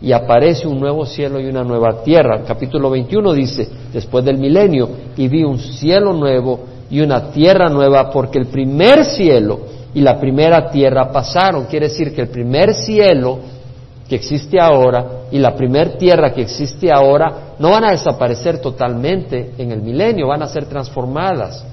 [0.00, 2.42] y aparece un nuevo cielo y una nueva tierra.
[2.46, 8.10] capítulo 21 dice, después del milenio, y vi un cielo nuevo y una tierra nueva,
[8.10, 9.60] porque el primer cielo
[9.96, 11.64] y la primera tierra pasaron.
[11.64, 13.38] Quiere decir que el primer cielo
[14.06, 19.54] que existe ahora y la primera tierra que existe ahora no van a desaparecer totalmente
[19.56, 21.64] en el milenio, van a ser transformadas.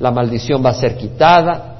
[0.00, 1.76] La maldición va a ser quitada,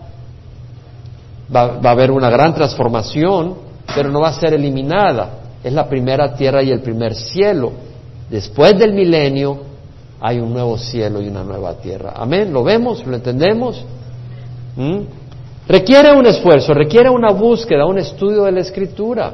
[1.55, 3.55] va, a haber una gran transformación,
[3.95, 5.31] pero no va a ser eliminada
[5.65, 7.73] es la primera tierra y el primer cielo.
[8.29, 9.59] Después del milenio
[10.21, 12.13] hay un nuevo cielo y una nueva tierra.
[12.15, 13.07] Amén, ¿lo vemos?
[13.07, 13.83] ¿Lo entendemos?
[14.77, 14.99] ¿Mm?
[15.69, 19.33] Requiere un esfuerzo, requiere una búsqueda, un estudio de la escritura.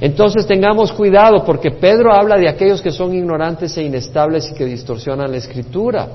[0.00, 4.64] Entonces tengamos cuidado porque Pedro habla de aquellos que son ignorantes e inestables y que
[4.64, 6.08] distorsionan la escritura.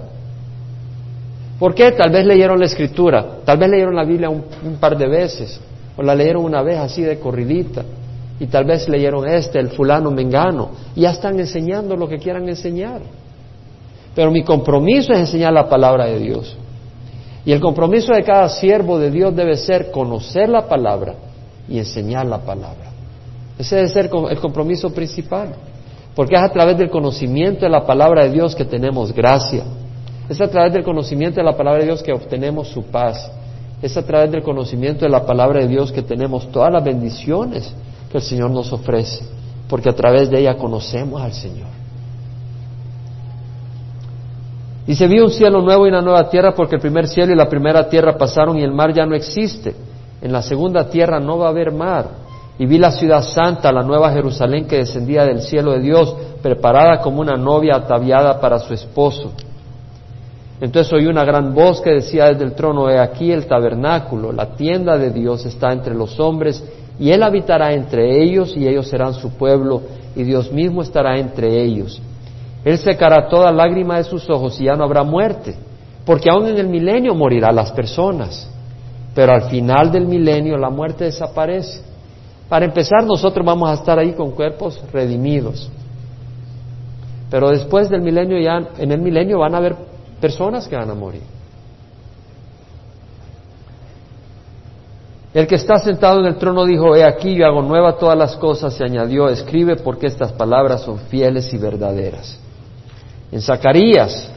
[1.60, 1.92] ¿Por qué?
[1.92, 4.44] Tal vez leyeron la escritura, tal vez leyeron la Biblia un,
[4.80, 5.60] par de veces,
[5.98, 7.84] o la leyeron una vez así de corridita,
[8.40, 12.48] y tal vez leyeron este, el fulano mengano, y ya están enseñando lo que quieran
[12.48, 13.02] enseñar.
[14.16, 16.58] Pero mi compromiso es enseñar la palabra de Dios.
[17.46, 21.16] Y el compromiso de cada siervo de Dios debe ser conocer la palabra
[21.68, 22.92] y enseñar la palabra.
[23.58, 25.50] Ese debe ser el compromiso principal.
[26.16, 29.64] Porque es a través del conocimiento de la palabra de Dios que tenemos gracia.
[30.30, 33.32] Es a través del conocimiento de la palabra de Dios que obtenemos su paz.
[33.82, 37.74] Es a través del conocimiento de la palabra de Dios que tenemos todas las bendiciones
[38.10, 39.26] que el Señor nos ofrece.
[39.68, 41.83] Porque a través de ella conocemos al Señor.
[44.86, 47.36] Y se vio un cielo nuevo y una nueva tierra porque el primer cielo y
[47.36, 49.74] la primera tierra pasaron y el mar ya no existe.
[50.22, 52.08] En la segunda tierra no va a haber mar.
[52.60, 57.00] Y vi la ciudad santa, la nueva Jerusalén que descendía del cielo de Dios, preparada
[57.00, 59.32] como una novia ataviada para su esposo.
[60.62, 64.56] Entonces oí una gran voz que decía desde el trono, he aquí el tabernáculo, la
[64.56, 66.64] tienda de Dios está entre los hombres,
[67.00, 69.82] y él habitará entre ellos, y ellos serán su pueblo,
[70.16, 72.02] y Dios mismo estará entre ellos
[72.64, 75.56] él secará toda lágrima de sus ojos y ya no habrá muerte,
[76.06, 78.50] porque aún en el milenio morirán las personas,
[79.14, 81.82] pero al final del milenio la muerte desaparece.
[82.48, 85.70] Para empezar, nosotros vamos a estar ahí con cuerpos redimidos.
[87.30, 89.76] Pero después del milenio ya, en el milenio van a haber
[90.22, 91.24] personas que van a morir.
[95.34, 98.38] El que está sentado en el trono dijo, he aquí yo hago nueva todas las
[98.38, 102.43] cosas y añadió, escribe porque estas palabras son fieles y verdaderas
[103.34, 104.30] en Zacarías,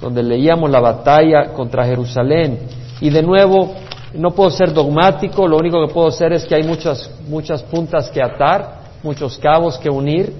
[0.00, 2.58] donde leíamos la batalla contra Jerusalén.
[3.02, 3.74] Y de nuevo,
[4.14, 8.08] no puedo ser dogmático, lo único que puedo hacer es que hay muchas, muchas puntas
[8.08, 10.32] que atar, muchos cabos que unir,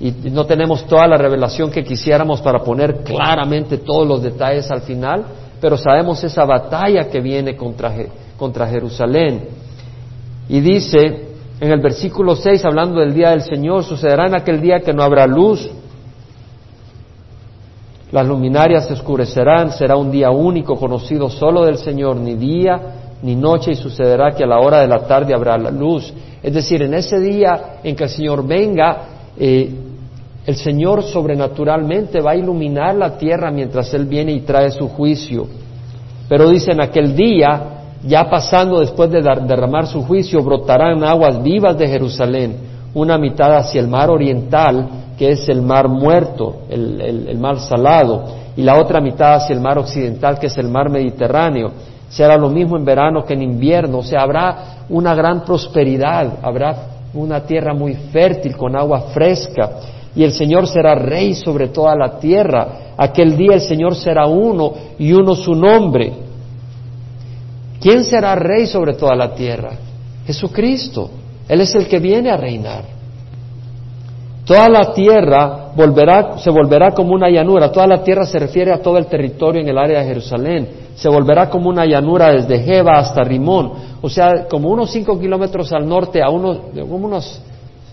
[0.00, 4.82] y no tenemos toda la revelación que quisiéramos para poner claramente todos los detalles al
[4.82, 5.24] final,
[5.60, 7.92] pero sabemos esa batalla que viene contra,
[8.36, 9.48] contra Jerusalén.
[10.48, 11.28] Y dice
[11.60, 15.02] en el versículo 6, hablando del día del Señor, sucederá en aquel día que no
[15.02, 15.68] habrá luz,
[18.10, 23.34] las luminarias se oscurecerán, será un día único, conocido solo del Señor, ni día ni
[23.34, 26.12] noche, y sucederá que a la hora de la tarde habrá la luz.
[26.42, 28.98] Es decir, en ese día en que el Señor venga,
[29.36, 29.70] eh,
[30.46, 35.46] el Señor sobrenaturalmente va a iluminar la tierra mientras Él viene y trae su juicio.
[36.28, 41.76] Pero dice, en aquel día, ya pasando después de derramar su juicio, brotarán aguas vivas
[41.76, 42.56] de Jerusalén,
[42.94, 44.88] una mitad hacia el mar oriental
[45.18, 48.24] que es el mar muerto, el, mar salado,
[48.56, 51.72] y la otra mitad hacia el mar occidental, que es el mar Mediterráneo.
[52.08, 56.76] Será lo mismo en verano que en invierno, o sea, habrá una gran prosperidad, habrá
[57.14, 59.70] una tierra muy fértil con agua fresca,
[60.14, 62.94] y el Señor será rey sobre toda la tierra.
[62.96, 66.12] Aquel día el Señor será uno y uno su nombre.
[67.80, 69.70] ¿Quién será rey sobre toda la tierra?
[70.26, 71.10] Jesucristo.
[71.48, 72.97] Él es el que viene a reinar.
[74.48, 77.70] Toda la tierra volverá, se volverá como una llanura.
[77.70, 80.68] Toda la tierra se refiere a todo el territorio en el área de Jerusalén.
[80.94, 83.72] Se volverá como una llanura desde Jeba hasta Rimón.
[84.00, 87.42] O sea, como unos cinco kilómetros al norte, a unos, como unos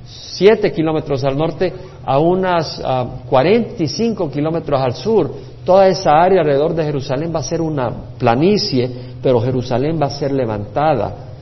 [0.05, 1.73] siete kilómetros al norte,
[2.05, 2.81] a unas
[3.29, 5.29] cuarenta y cinco kilómetros al sur.
[5.65, 8.89] Toda esa área alrededor de Jerusalén va a ser una planicie,
[9.21, 11.34] pero Jerusalén va a ser levantada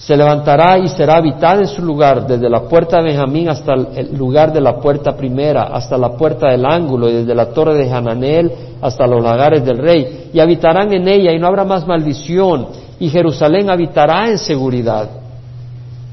[0.00, 4.16] se levantará y será habitada en su lugar, desde la puerta de Benjamín hasta el
[4.16, 7.90] lugar de la puerta primera, hasta la puerta del ángulo, y desde la torre de
[7.90, 10.30] Hananel hasta los lagares del rey.
[10.32, 15.06] Y habitarán en ella, y no habrá más maldición, y Jerusalén habitará en seguridad.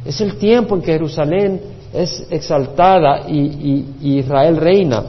[0.05, 1.61] Es el tiempo en que Jerusalén
[1.93, 5.01] es exaltada y, y Israel reina,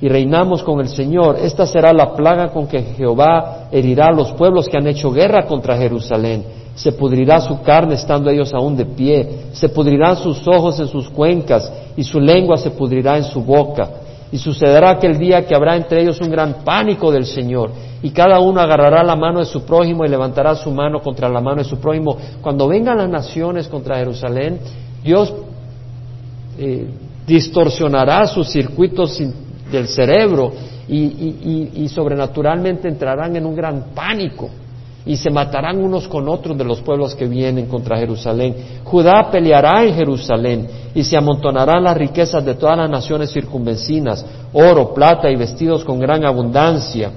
[0.00, 1.36] y reinamos con el Señor.
[1.38, 5.44] Esta será la plaga con que Jehová herirá a los pueblos que han hecho guerra
[5.44, 10.80] contra Jerusalén se pudrirá su carne estando ellos aún de pie, se pudrirán sus ojos
[10.80, 13.90] en sus cuencas y su lengua se pudrirá en su boca.
[14.30, 17.70] Y sucederá aquel día que habrá entre ellos un gran pánico del Señor
[18.02, 21.42] y cada uno agarrará la mano de su prójimo y levantará su mano contra la
[21.42, 22.16] mano de su prójimo.
[22.40, 24.58] Cuando vengan las naciones contra Jerusalén,
[25.04, 25.34] Dios
[26.58, 26.88] eh,
[27.26, 29.22] distorsionará sus circuitos
[29.70, 30.50] del cerebro
[30.88, 34.48] y sobrenaturalmente entrarán en un gran pánico
[35.04, 38.54] y se matarán unos con otros de los pueblos que vienen contra Jerusalén.
[38.84, 44.94] Judá peleará en Jerusalén y se amontonarán las riquezas de todas las naciones circunvecinas, oro,
[44.94, 47.10] plata y vestidos con gran abundancia.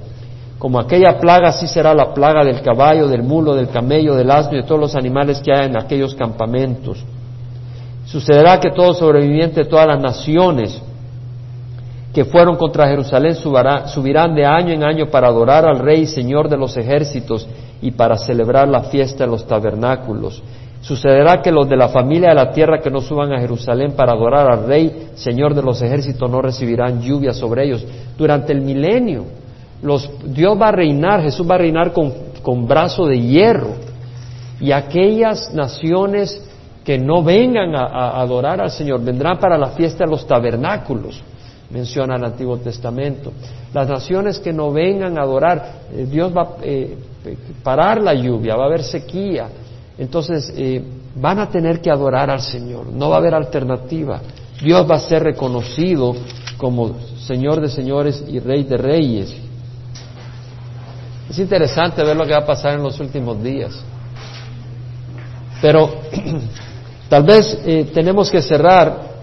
[0.58, 4.54] Como aquella plaga, así será la plaga del caballo, del mulo, del camello, del asno
[4.54, 7.04] y de todos los animales que hay en aquellos campamentos.
[8.06, 10.80] Sucederá que todo sobreviviente de todas las naciones
[12.16, 16.56] que fueron contra Jerusalén subirán de año en año para adorar al Rey, Señor de
[16.56, 17.46] los ejércitos,
[17.82, 20.42] y para celebrar la fiesta en los tabernáculos.
[20.80, 24.12] Sucederá que los de la familia de la tierra que no suban a Jerusalén para
[24.12, 27.84] adorar al Rey, Señor de los ejércitos, no recibirán lluvia sobre ellos
[28.16, 29.24] durante el milenio.
[30.26, 32.12] Dios va a reinar, Jesús va a reinar con,
[32.42, 33.74] con brazo de hierro.
[34.60, 36.42] Y aquellas naciones
[36.86, 41.20] que no vengan a, adorar al Señor vendrán para la fiesta de los tabernáculos,
[41.70, 43.32] menciona el Antiguo Testamento.
[43.72, 46.96] Las naciones que no vengan a adorar, eh, Dios va a eh,
[47.62, 49.48] parar la lluvia, va a haber sequía.
[49.98, 50.82] Entonces eh,
[51.14, 54.20] van a tener que adorar al Señor, no va a haber alternativa.
[54.62, 56.14] Dios va a ser reconocido
[56.56, 56.96] como
[57.26, 59.34] Señor de señores y Rey de reyes.
[61.28, 63.76] Es interesante ver lo que va a pasar en los últimos días.
[65.60, 65.90] Pero
[67.08, 69.15] tal vez eh, tenemos que cerrar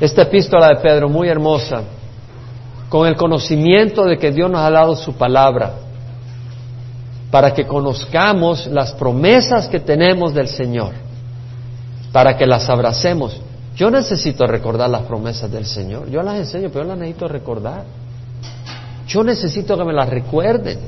[0.00, 1.82] esta epístola de Pedro, muy hermosa,
[2.88, 5.74] con el conocimiento de que Dios nos ha dado su palabra,
[7.30, 10.92] para que conozcamos las promesas que tenemos del Señor,
[12.12, 13.40] para que las abracemos.
[13.76, 16.10] Yo necesito recordar las promesas del Señor.
[16.10, 17.84] Yo las enseño, pero yo las necesito recordar.
[19.06, 20.78] Yo necesito que me las recuerden.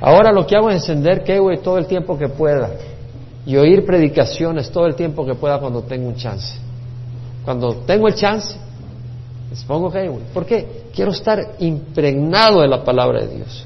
[0.00, 2.70] Ahora lo que hago es encender Keyway todo el tiempo que pueda
[3.46, 6.67] y oír predicaciones todo el tiempo que pueda cuando tengo un chance.
[7.48, 8.54] Cuando tengo el chance,
[9.48, 10.20] les pongo Keyway.
[10.34, 10.90] ¿Por qué?
[10.94, 13.64] Quiero estar impregnado de la palabra de Dios.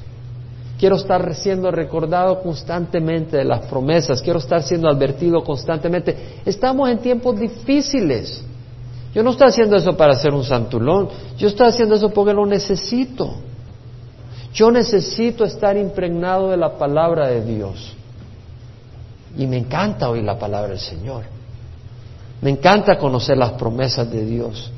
[0.79, 4.21] Quiero estar siendo recordado constantemente de las promesas.
[4.21, 6.15] Quiero estar siendo advertido constantemente.
[6.45, 8.41] Estamos en tiempos difíciles.
[9.13, 12.45] Yo no estoy haciendo eso para ser un santulón, yo estoy haciendo eso porque lo
[12.45, 13.33] necesito.
[14.53, 17.93] Yo necesito estar impregnado de la palabra de Dios.
[19.37, 21.32] Y me encanta oír la palabra del Señor.
[22.43, 24.69] Me encanta conocer las promesas de Dios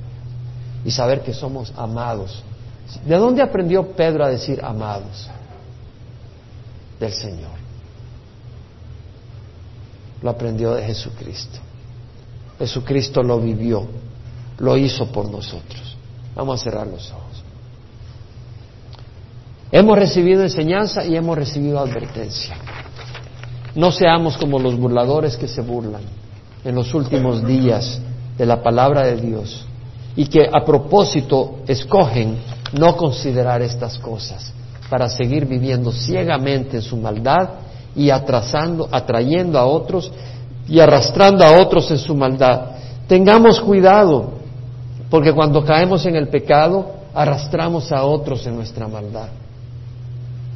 [0.85, 2.43] y saber que somos amados.
[3.03, 5.27] ¿De dónde aprendió Pedro a decir amados?
[6.99, 7.55] Del Señor.
[10.21, 11.57] Lo aprendió de Jesucristo.
[12.59, 13.87] Jesucristo lo vivió
[14.59, 15.97] lo hizo por nosotros.
[16.35, 17.43] Vamos a cerrar los ojos.
[19.71, 22.55] Hemos recibido enseñanza y hemos recibido advertencia.
[23.73, 26.03] No seamos como los burladores que se burlan
[26.65, 28.01] en los últimos días
[28.37, 29.65] de la palabra de Dios
[30.15, 32.37] y que a propósito escogen
[32.73, 34.51] no considerar estas cosas
[34.89, 37.49] para seguir viviendo ciegamente en su maldad
[37.95, 40.11] y atrasando, atrayendo a otros
[40.67, 42.71] y arrastrando a otros en su maldad.
[43.07, 44.31] Tengamos cuidado
[45.09, 49.29] porque cuando caemos en el pecado, arrastramos a otros en nuestra maldad.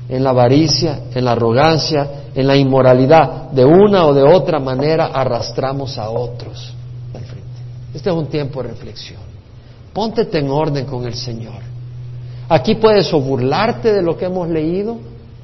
[0.10, 3.51] En la avaricia, en la arrogancia, en la inmoralidad.
[3.51, 6.74] De una o de otra manera arrastramos a otros.
[7.93, 9.20] Este es un tiempo de reflexión.
[9.93, 11.62] Póntete en orden con el Señor.
[12.47, 14.97] Aquí puedes o burlarte de lo que hemos leído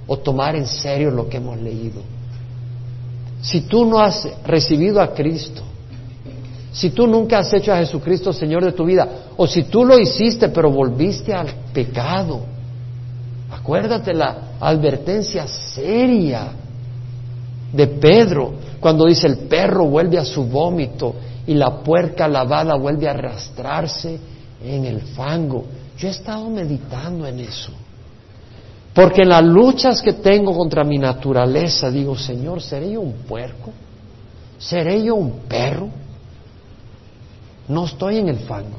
[0.08, 2.02] o tomar en serio lo que hemos leído.
[3.42, 5.62] Si tú no has recibido a Cristo,
[6.72, 9.08] si tú nunca has hecho a Jesucristo Señor de tu vida,
[9.38, 12.42] o si tú lo hiciste pero volviste al pecado,
[13.52, 16.52] acuérdate la advertencia seria
[17.72, 21.16] de Pedro cuando dice el perro vuelve a su vómito
[21.48, 24.20] y la puerca lavada vuelve a arrastrarse
[24.64, 25.66] en el fango.
[25.98, 27.72] Yo he estado meditando en eso.
[28.94, 33.72] Porque en las luchas que tengo contra mi naturaleza, digo, Señor, ¿seré yo un puerco?
[34.58, 35.90] ¿Seré yo un perro?
[37.68, 38.78] No estoy en el fango,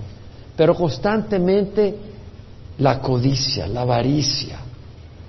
[0.57, 1.95] pero constantemente
[2.79, 4.59] la codicia, la avaricia,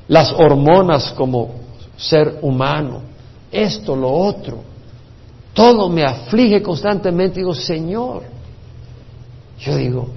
[0.08, 1.52] las hormonas como
[1.98, 3.02] ser humano,
[3.52, 4.62] esto, lo otro,
[5.54, 7.40] todo me aflige constantemente.
[7.40, 8.24] Digo, Señor,
[9.60, 10.10] yo digo,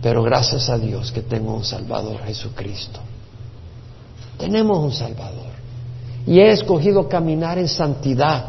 [0.00, 3.00] pero gracias a Dios que tengo un Salvador, Jesucristo.
[4.38, 5.54] Tenemos un Salvador.
[6.26, 8.46] Y he escogido caminar en santidad.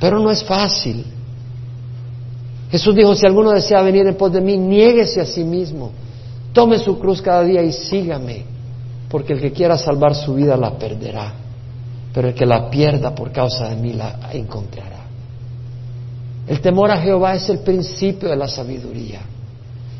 [0.00, 1.04] Pero no es fácil.
[2.70, 5.92] Jesús dijo, si alguno desea venir en pos de mí, niéguese a sí mismo,
[6.52, 8.44] tome su cruz cada día y sígame,
[9.08, 11.32] porque el que quiera salvar su vida la perderá,
[12.12, 15.04] pero el que la pierda por causa de mí la encontrará.
[16.46, 19.20] El temor a Jehová es el principio de la sabiduría.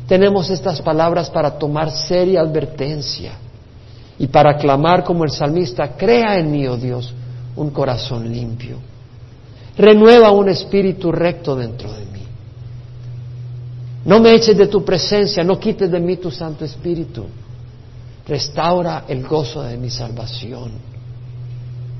[0.07, 3.33] Tenemos estas palabras para tomar seria advertencia
[4.19, 7.13] y para clamar como el salmista, crea en mí, oh Dios,
[7.55, 8.77] un corazón limpio.
[9.77, 12.21] Renueva un espíritu recto dentro de mí.
[14.05, 17.25] No me eches de tu presencia, no quites de mí tu Santo Espíritu.
[18.27, 20.71] Restaura el gozo de mi salvación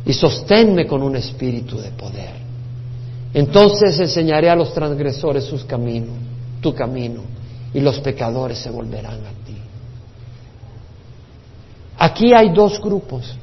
[0.05, 2.33] y sosténme con un espíritu de poder.
[3.33, 6.15] Entonces enseñaré a los transgresores sus caminos,
[6.61, 7.21] tu camino,
[7.73, 9.57] y los pecadores se volverán a ti.
[11.97, 13.35] Aquí hay dos grupos.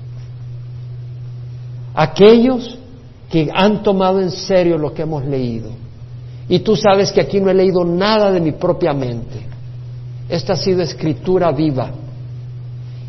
[1.95, 2.79] Aquellos
[3.29, 5.71] que han tomado en serio lo que hemos leído.
[6.49, 9.47] Y tú sabes que aquí no he leído nada de mi propia mente.
[10.29, 11.91] Esta ha sido escritura viva.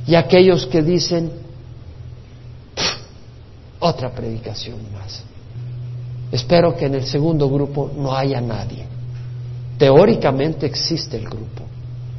[0.06, 1.32] Y aquellos que dicen,
[3.80, 5.24] otra predicación más.
[6.32, 8.86] Espero que en el segundo grupo no haya nadie.
[9.78, 11.64] Teóricamente existe el grupo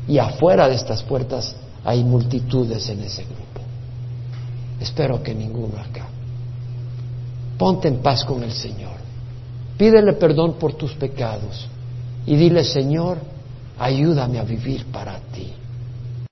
[0.07, 3.61] y afuera de estas puertas hay multitudes en ese grupo.
[4.79, 6.07] Espero que ninguno acá.
[7.57, 8.99] Ponte en paz con el Señor.
[9.79, 11.67] Pídele perdón por tus pecados
[12.27, 13.19] y dile, Señor,
[13.79, 15.54] ayúdame a vivir para ti.